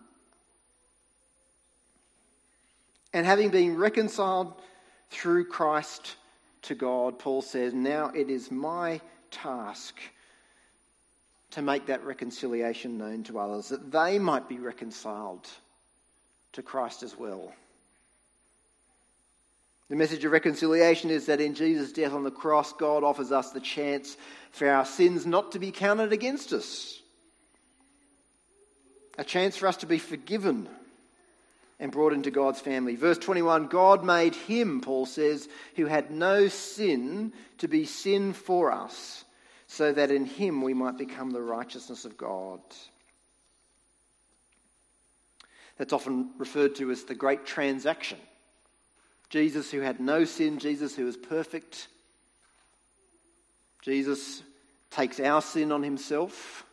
And 3.15 3.25
having 3.25 3.49
been 3.49 3.79
reconciled 3.79 4.53
through 5.09 5.47
Christ 5.47 6.17
to 6.65 6.75
God, 6.75 7.19
Paul 7.19 7.41
says, 7.41 7.73
now 7.73 8.11
it 8.15 8.29
is 8.29 8.51
my 8.51 9.01
task 9.31 9.99
to 11.53 11.63
make 11.63 11.87
that 11.87 12.05
reconciliation 12.05 12.99
known 12.99 13.23
to 13.23 13.39
others, 13.39 13.71
that 13.71 13.91
they 13.91 14.19
might 14.19 14.47
be 14.47 14.59
reconciled 14.59 15.49
to 16.53 16.61
Christ 16.61 17.03
as 17.03 17.17
well. 17.19 17.55
The 19.89 19.97
message 19.97 20.25
of 20.25 20.33
reconciliation 20.33 21.11
is 21.11 21.27
that 21.27 21.41
in 21.41 21.55
Jesus' 21.55 21.93
death 21.93 22.13
on 22.13 22.25
the 22.25 22.31
cross, 22.31 22.73
God 22.73 23.05
offers 23.05 23.31
us 23.31 23.51
the 23.51 23.61
chance 23.61 24.17
for 24.51 24.69
our 24.69 24.85
sins 24.85 25.27
not 25.27 25.53
to 25.53 25.61
be 25.61 25.71
counted 25.71 26.13
against 26.13 26.53
us. 26.53 27.01
A 29.17 29.25
chance 29.25 29.57
for 29.57 29.69
us 29.69 29.77
to 29.79 29.87
be 29.87 29.99
forgiven 29.99 30.69
and 31.79 31.93
brought 31.93 32.13
into 32.13 32.31
God's 32.31 32.61
family. 32.61 32.97
Verse 32.97 33.19
21 33.19 33.69
God 33.69 34.05
made 34.05 34.35
him, 34.35 34.81
Paul 34.81 35.07
says, 35.07 35.49
who 35.77 35.87
had 35.87 36.11
no 36.11 36.49
sin 36.49 37.33
to 37.59 37.69
be 37.69 37.85
sin 37.85 38.33
for 38.33 38.73
us, 38.73 39.25
so 39.69 39.93
that 39.93 40.11
in 40.11 40.27
him 40.27 40.63
we 40.63 40.75
might 40.75 40.99
become 40.99 41.31
the 41.31 41.41
righteousness 41.41 42.05
of 42.05 42.17
God. 42.17 42.61
That's 45.79 45.93
often 45.93 46.33
referred 46.39 46.75
to 46.77 46.91
as 46.91 47.05
the 47.05 47.15
great 47.15 47.47
transaction. 47.47 48.19
Jesus 49.29 49.71
who 49.71 49.81
had 49.81 50.01
no 50.01 50.25
sin, 50.25 50.59
Jesus 50.59 50.95
who 50.95 51.05
was 51.05 51.17
perfect. 51.17 51.89
Jesus 53.83 54.43
takes 54.91 55.21
our 55.21 55.43
sin 55.43 55.73
on 55.73 55.83
himself, 55.83 56.65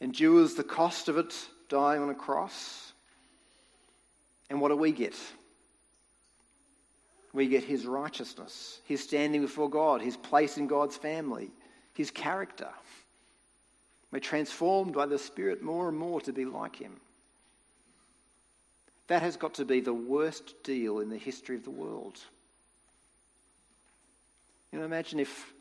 endures 0.00 0.54
the 0.54 0.64
cost 0.64 1.08
of 1.08 1.18
it, 1.18 1.34
dying 1.68 2.02
on 2.02 2.10
a 2.10 2.14
cross. 2.14 2.92
And 4.50 4.60
what 4.60 4.68
do 4.68 4.76
we 4.76 4.92
get? 4.92 5.14
We 7.32 7.48
get 7.48 7.64
his 7.64 7.86
righteousness, 7.86 8.80
his 8.84 9.02
standing 9.02 9.42
before 9.42 9.68
God, 9.68 10.00
his 10.00 10.16
place 10.16 10.56
in 10.56 10.66
God's 10.66 10.96
family, 10.96 11.50
his 11.94 12.10
character. 12.10 12.70
We're 14.10 14.20
transformed 14.20 14.94
by 14.94 15.06
the 15.06 15.18
Spirit 15.18 15.62
more 15.62 15.88
and 15.88 15.98
more 15.98 16.20
to 16.22 16.32
be 16.32 16.46
like 16.46 16.76
him. 16.76 17.00
That 19.08 19.22
has 19.22 19.36
got 19.36 19.54
to 19.54 19.64
be 19.64 19.80
the 19.80 19.94
worst 19.94 20.62
deal 20.62 21.00
in 21.00 21.08
the 21.08 21.18
history 21.18 21.56
of 21.56 21.64
the 21.64 21.70
world. 21.70 22.18
You 24.72 24.78
know, 24.78 24.84
imagine 24.84 25.18
if, 25.18 25.52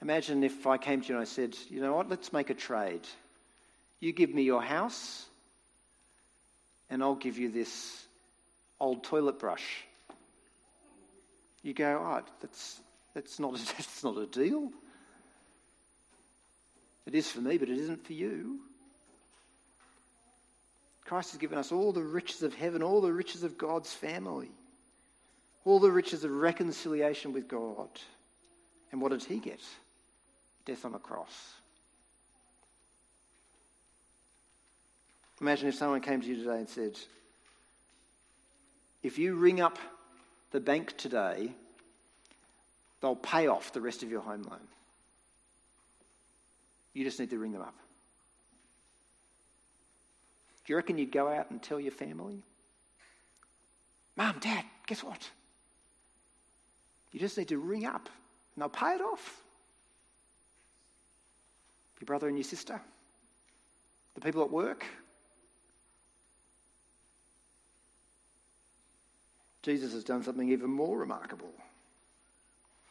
imagine 0.00 0.42
if 0.42 0.66
I 0.66 0.78
came 0.78 1.00
to 1.00 1.08
you 1.08 1.14
and 1.14 1.22
I 1.22 1.24
said, 1.24 1.56
you 1.70 1.80
know 1.80 1.94
what, 1.94 2.10
let's 2.10 2.32
make 2.32 2.50
a 2.50 2.54
trade. 2.54 3.02
You 4.00 4.12
give 4.12 4.34
me 4.34 4.42
your 4.42 4.62
house, 4.62 5.26
and 6.90 7.04
I'll 7.04 7.14
give 7.14 7.38
you 7.38 7.50
this 7.50 8.04
old 8.80 9.04
toilet 9.04 9.38
brush. 9.38 9.84
You 11.62 11.72
go, 11.74 12.02
oh, 12.04 12.22
that's, 12.40 12.80
that's, 13.14 13.38
not, 13.38 13.54
a, 13.54 13.58
that's 13.76 14.02
not 14.02 14.18
a 14.18 14.26
deal. 14.26 14.70
It 17.06 17.14
is 17.14 17.30
for 17.30 17.40
me, 17.40 17.58
but 17.58 17.68
it 17.68 17.78
isn't 17.78 18.04
for 18.04 18.12
you. 18.12 18.58
Christ 21.04 21.32
has 21.32 21.40
given 21.40 21.58
us 21.58 21.72
all 21.72 21.92
the 21.92 22.02
riches 22.02 22.42
of 22.42 22.54
heaven, 22.54 22.82
all 22.82 23.00
the 23.00 23.12
riches 23.12 23.42
of 23.42 23.58
God's 23.58 23.92
family, 23.92 24.50
all 25.64 25.78
the 25.78 25.90
riches 25.90 26.24
of 26.24 26.30
reconciliation 26.30 27.32
with 27.32 27.48
God. 27.48 27.88
And 28.90 29.00
what 29.00 29.10
did 29.10 29.24
he 29.24 29.38
get? 29.38 29.60
Death 30.64 30.84
on 30.84 30.94
a 30.94 30.98
cross. 30.98 31.54
Imagine 35.40 35.68
if 35.68 35.74
someone 35.74 36.00
came 36.00 36.20
to 36.20 36.26
you 36.26 36.36
today 36.36 36.58
and 36.58 36.68
said, 36.68 36.96
if 39.02 39.18
you 39.18 39.34
ring 39.34 39.60
up 39.60 39.78
the 40.52 40.60
bank 40.60 40.96
today, 40.96 41.50
they'll 43.00 43.16
pay 43.16 43.48
off 43.48 43.72
the 43.72 43.80
rest 43.80 44.04
of 44.04 44.10
your 44.10 44.20
home 44.20 44.44
loan. 44.44 44.60
You 46.94 47.04
just 47.04 47.18
need 47.18 47.30
to 47.30 47.38
ring 47.38 47.52
them 47.52 47.62
up. 47.62 47.74
Do 50.64 50.72
you 50.72 50.76
reckon 50.76 50.98
you'd 50.98 51.12
go 51.12 51.28
out 51.28 51.50
and 51.50 51.62
tell 51.62 51.80
your 51.80 51.92
family? 51.92 52.42
Mom, 54.16 54.38
Dad, 54.40 54.64
guess 54.86 55.02
what? 55.02 55.28
You 57.10 57.20
just 57.20 57.36
need 57.36 57.48
to 57.48 57.58
ring 57.58 57.84
up 57.84 58.08
and 58.54 58.62
they'll 58.62 58.68
pay 58.68 58.94
it 58.94 59.00
off. 59.00 59.40
Your 62.00 62.06
brother 62.06 62.28
and 62.28 62.36
your 62.36 62.44
sister, 62.44 62.80
the 64.14 64.20
people 64.20 64.42
at 64.42 64.50
work. 64.50 64.84
Jesus 69.62 69.92
has 69.92 70.02
done 70.02 70.24
something 70.24 70.48
even 70.50 70.70
more 70.70 70.98
remarkable 70.98 71.52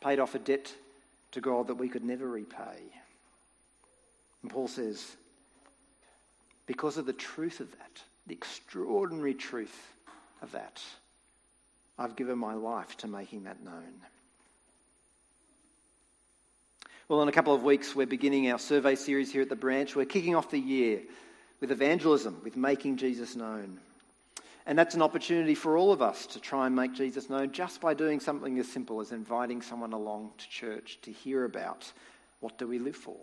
paid 0.02 0.20
off 0.20 0.36
a 0.36 0.40
debt 0.40 0.74
to 1.32 1.40
God 1.40 1.68
that 1.68 1.76
we 1.76 1.88
could 1.88 2.04
never 2.04 2.28
repay. 2.28 2.80
And 4.42 4.52
Paul 4.52 4.68
says, 4.68 5.16
because 6.72 6.98
of 6.98 7.06
the 7.06 7.12
truth 7.12 7.60
of 7.60 7.70
that, 7.72 8.02
the 8.28 8.34
extraordinary 8.34 9.34
truth 9.34 9.76
of 10.42 10.54
that, 10.54 10.82
I've 12.00 12.16
given 12.16 12.38
my 12.38 12.54
life 12.54 12.96
to 13.00 13.10
making 13.10 13.44
that 13.44 13.62
known. 13.62 13.92
Well, 17.10 17.22
in 17.24 17.28
a 17.28 17.34
couple 17.34 17.54
of 17.54 17.64
weeks, 17.64 17.94
we're 17.94 18.08
beginning 18.08 18.50
our 18.50 18.58
survey 18.58 18.96
series 18.96 19.34
here 19.34 19.42
at 19.42 19.50
the 19.50 19.56
branch. 19.58 19.98
We're 19.98 20.06
kicking 20.06 20.34
off 20.34 20.50
the 20.50 20.60
year 20.60 21.02
with 21.60 21.74
evangelism, 21.74 22.40
with 22.42 22.56
making 22.56 22.96
Jesus 22.96 23.36
known. 23.36 23.78
And 24.66 24.80
that's 24.80 24.96
an 24.96 25.02
opportunity 25.02 25.56
for 25.56 25.76
all 25.76 25.92
of 25.92 26.02
us 26.02 26.26
to 26.28 26.40
try 26.40 26.68
and 26.68 26.74
make 26.74 26.94
Jesus 26.94 27.30
known 27.30 27.52
just 27.52 27.82
by 27.82 27.94
doing 27.94 28.22
something 28.22 28.58
as 28.60 28.68
simple 28.70 29.02
as 29.02 29.12
inviting 29.12 29.62
someone 29.62 29.92
along 29.92 30.32
to 30.38 30.48
church 30.48 31.00
to 31.02 31.12
hear 31.12 31.44
about 31.44 31.92
what 32.40 32.58
do 32.58 32.66
we 32.66 32.80
live 32.80 32.96
for. 32.96 33.18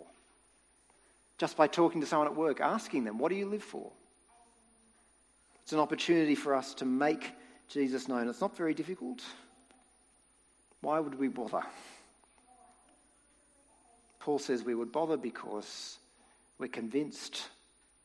Just 1.39 1.55
by 1.55 1.67
talking 1.67 2.01
to 2.01 2.07
someone 2.07 2.27
at 2.27 2.35
work, 2.35 2.59
asking 2.59 3.05
them, 3.05 3.17
What 3.17 3.29
do 3.29 3.35
you 3.35 3.47
live 3.47 3.63
for? 3.63 3.91
It's 5.63 5.73
an 5.73 5.79
opportunity 5.79 6.35
for 6.35 6.53
us 6.53 6.73
to 6.75 6.85
make 6.85 7.31
Jesus 7.69 8.07
known. 8.07 8.27
It's 8.27 8.41
not 8.41 8.57
very 8.57 8.73
difficult. 8.73 9.23
Why 10.81 10.99
would 10.99 11.17
we 11.17 11.27
bother? 11.27 11.63
Paul 14.19 14.39
says 14.39 14.63
we 14.63 14.75
would 14.75 14.91
bother 14.91 15.15
because 15.15 15.97
we're 16.57 16.67
convinced 16.67 17.47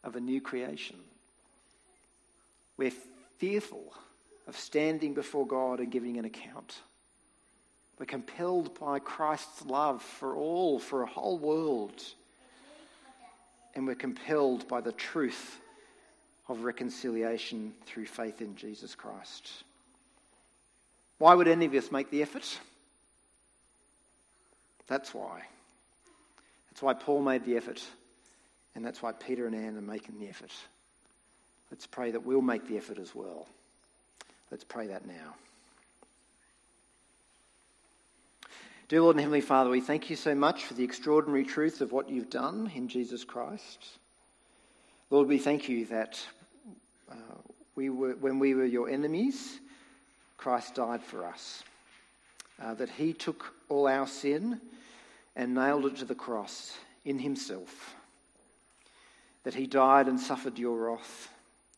of 0.04 0.14
a 0.14 0.20
new 0.20 0.40
creation. 0.40 0.96
We're 2.76 2.92
fearful 3.38 3.92
of 4.46 4.56
standing 4.56 5.14
before 5.14 5.46
God 5.46 5.80
and 5.80 5.90
giving 5.90 6.18
an 6.18 6.24
account. 6.24 6.78
We're 7.98 8.06
compelled 8.06 8.78
by 8.78 8.98
Christ's 8.98 9.64
love 9.64 10.02
for 10.02 10.36
all, 10.36 10.78
for 10.78 11.02
a 11.02 11.06
whole 11.06 11.38
world 11.38 12.02
and 13.74 13.86
we're 13.86 13.94
compelled 13.94 14.68
by 14.68 14.80
the 14.80 14.92
truth 14.92 15.58
of 16.48 16.64
reconciliation 16.64 17.72
through 17.86 18.06
faith 18.06 18.40
in 18.40 18.56
Jesus 18.56 18.94
Christ. 18.94 19.50
Why 21.18 21.34
would 21.34 21.48
any 21.48 21.66
of 21.66 21.74
us 21.74 21.90
make 21.90 22.10
the 22.10 22.22
effort? 22.22 22.58
That's 24.86 25.14
why. 25.14 25.42
That's 26.70 26.82
why 26.82 26.94
Paul 26.94 27.22
made 27.22 27.44
the 27.44 27.56
effort, 27.56 27.82
and 28.74 28.84
that's 28.84 29.00
why 29.00 29.12
Peter 29.12 29.46
and 29.46 29.54
Anne 29.54 29.76
are 29.76 29.80
making 29.80 30.18
the 30.18 30.28
effort. 30.28 30.52
Let's 31.70 31.86
pray 31.86 32.10
that 32.10 32.24
we'll 32.24 32.42
make 32.42 32.68
the 32.68 32.76
effort 32.76 32.98
as 32.98 33.14
well. 33.14 33.46
Let's 34.50 34.64
pray 34.64 34.88
that 34.88 35.06
now. 35.06 35.34
Dear 38.94 39.02
Lord 39.02 39.16
and 39.16 39.22
Heavenly 39.22 39.40
Father, 39.40 39.70
we 39.70 39.80
thank 39.80 40.08
you 40.08 40.14
so 40.14 40.36
much 40.36 40.66
for 40.66 40.74
the 40.74 40.84
extraordinary 40.84 41.42
truth 41.42 41.80
of 41.80 41.90
what 41.90 42.08
you've 42.08 42.30
done 42.30 42.70
in 42.76 42.86
Jesus 42.86 43.24
Christ. 43.24 43.84
Lord, 45.10 45.26
we 45.26 45.38
thank 45.38 45.68
you 45.68 45.86
that 45.86 46.24
uh, 47.10 47.14
we 47.74 47.90
were, 47.90 48.12
when 48.12 48.38
we 48.38 48.54
were 48.54 48.64
your 48.64 48.88
enemies, 48.88 49.58
Christ 50.36 50.76
died 50.76 51.02
for 51.02 51.26
us. 51.26 51.64
Uh, 52.62 52.74
that 52.74 52.88
he 52.88 53.12
took 53.12 53.52
all 53.68 53.88
our 53.88 54.06
sin 54.06 54.60
and 55.34 55.56
nailed 55.56 55.86
it 55.86 55.96
to 55.96 56.04
the 56.04 56.14
cross 56.14 56.78
in 57.04 57.18
himself. 57.18 57.96
That 59.42 59.54
he 59.54 59.66
died 59.66 60.06
and 60.06 60.20
suffered 60.20 60.56
your 60.56 60.78
wrath, 60.78 61.30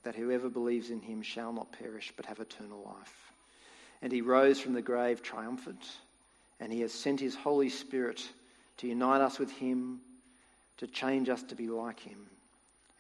that 0.03 0.17
whoever 0.17 0.51
believes 0.51 0.91
in 0.91 1.01
him 1.01 1.23
shall 1.23 1.55
not 1.55 1.73
perish 1.73 2.13
but 2.15 2.27
have 2.27 2.41
eternal 2.41 2.83
life. 2.85 3.33
And 4.03 4.13
he 4.13 4.21
rose 4.21 4.61
from 4.61 4.75
the 4.75 4.83
grave 4.83 5.23
triumphant 5.23 5.81
and 6.61 6.73
He 6.73 6.81
has 6.81 6.93
sent 6.93 7.21
His 7.21 7.35
Holy 7.35 7.69
Spirit 7.69 8.27
to 8.79 8.87
unite 8.87 9.21
us 9.21 9.39
with 9.39 9.51
Him, 9.51 10.01
to 10.79 10.87
change 10.87 11.29
us 11.29 11.43
to 11.45 11.55
be 11.55 11.69
like 11.69 12.01
Him. 12.01 12.19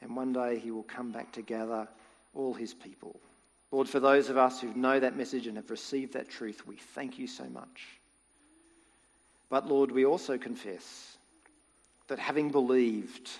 And 0.00 0.16
one 0.16 0.32
day 0.32 0.58
He 0.58 0.70
will 0.70 0.82
come 0.82 1.12
back 1.12 1.32
to 1.32 1.42
gather 1.42 1.88
all 2.34 2.54
His 2.54 2.74
people. 2.74 3.18
Lord, 3.72 3.88
for 3.88 4.00
those 4.00 4.28
of 4.28 4.36
us 4.36 4.60
who 4.60 4.72
know 4.74 5.00
that 5.00 5.16
message 5.16 5.46
and 5.46 5.56
have 5.56 5.70
received 5.70 6.12
that 6.12 6.28
truth, 6.28 6.66
we 6.66 6.76
thank 6.76 7.18
you 7.18 7.26
so 7.26 7.44
much. 7.44 7.86
But 9.48 9.68
Lord, 9.68 9.90
we 9.90 10.04
also 10.04 10.38
confess 10.38 11.16
that 12.08 12.18
having 12.18 12.50
believed, 12.50 13.30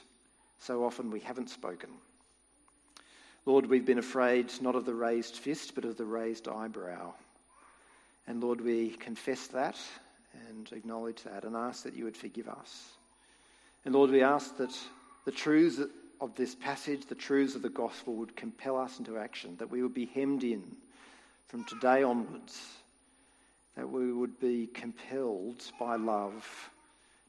so 0.60 0.84
often 0.84 1.10
we 1.10 1.20
haven't 1.20 1.50
spoken. 1.50 1.90
Lord, 3.44 3.66
we've 3.66 3.86
been 3.86 3.98
afraid 3.98 4.50
not 4.60 4.74
of 4.74 4.84
the 4.84 4.94
raised 4.94 5.36
fist, 5.36 5.74
but 5.74 5.84
of 5.84 5.96
the 5.96 6.04
raised 6.04 6.48
eyebrow. 6.48 7.12
And 8.26 8.42
Lord, 8.42 8.60
we 8.60 8.90
confess 8.90 9.46
that 9.48 9.78
and 10.48 10.70
acknowledge 10.72 11.22
that 11.22 11.44
and 11.44 11.56
ask 11.56 11.84
that 11.84 11.94
you 11.94 12.04
would 12.04 12.16
forgive 12.16 12.48
us. 12.48 12.90
And 13.84 13.94
Lord, 13.94 14.10
we 14.10 14.22
ask 14.22 14.56
that 14.58 14.76
the 15.24 15.32
truths 15.32 15.80
of 16.20 16.34
this 16.34 16.54
passage, 16.54 17.06
the 17.06 17.14
truths 17.14 17.54
of 17.54 17.62
the 17.62 17.68
gospel, 17.68 18.14
would 18.14 18.36
compel 18.36 18.76
us 18.76 18.98
into 18.98 19.18
action, 19.18 19.56
that 19.58 19.70
we 19.70 19.82
would 19.82 19.94
be 19.94 20.06
hemmed 20.06 20.44
in 20.44 20.62
from 21.48 21.64
today 21.64 22.02
onwards, 22.02 22.60
that 23.76 23.88
we 23.88 24.12
would 24.12 24.40
be 24.40 24.66
compelled 24.66 25.62
by 25.78 25.96
love, 25.96 26.70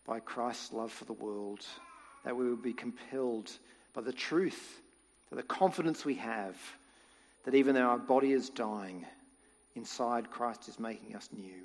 by 0.05 0.19
Christ's 0.19 0.73
love 0.73 0.91
for 0.91 1.05
the 1.05 1.13
world, 1.13 1.65
that 2.23 2.35
we 2.35 2.49
would 2.49 2.63
be 2.63 2.73
compelled 2.73 3.51
by 3.93 4.01
the 4.01 4.13
truth, 4.13 4.79
by 5.29 5.37
the 5.37 5.43
confidence 5.43 6.05
we 6.05 6.15
have 6.15 6.55
that 7.47 7.55
even 7.55 7.75
though 7.75 7.81
our 7.83 7.97
body 7.97 8.33
is 8.33 8.49
dying, 8.49 9.05
inside 9.75 10.29
Christ 10.29 10.67
is 10.67 10.81
making 10.81 11.15
us 11.15 11.29
new. 11.31 11.63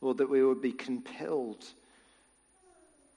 Lord, 0.00 0.18
that 0.18 0.30
we 0.30 0.44
would 0.44 0.60
be 0.60 0.72
compelled 0.72 1.64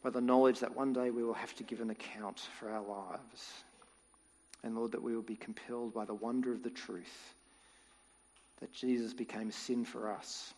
by 0.03 0.09
the 0.09 0.21
knowledge 0.21 0.59
that 0.59 0.75
one 0.75 0.93
day 0.93 1.09
we 1.09 1.23
will 1.23 1.33
have 1.33 1.55
to 1.55 1.63
give 1.63 1.81
an 1.81 1.89
account 1.89 2.39
for 2.59 2.69
our 2.69 2.81
lives. 2.81 3.51
And 4.63 4.75
Lord, 4.75 4.91
that 4.93 5.03
we 5.03 5.15
will 5.15 5.21
be 5.21 5.35
compelled 5.35 5.93
by 5.93 6.05
the 6.05 6.13
wonder 6.13 6.51
of 6.51 6.63
the 6.63 6.69
truth 6.69 7.33
that 8.59 8.73
Jesus 8.73 9.13
became 9.13 9.51
sin 9.51 9.85
for 9.85 10.11
us 10.11 10.53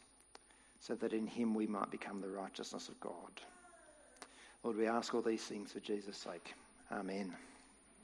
so 0.80 0.96
that 0.96 1.14
in 1.14 1.28
him 1.28 1.54
we 1.54 1.68
might 1.68 1.92
become 1.92 2.22
the 2.22 2.30
righteousness 2.30 2.88
of 2.88 3.00
God. 3.00 3.42
Lord, 4.64 4.78
we 4.78 4.88
ask 4.88 5.14
all 5.14 5.22
these 5.22 5.44
things 5.44 5.72
for 5.72 5.80
Jesus' 5.80 6.18
sake. 6.18 6.54
Amen. 6.92 7.34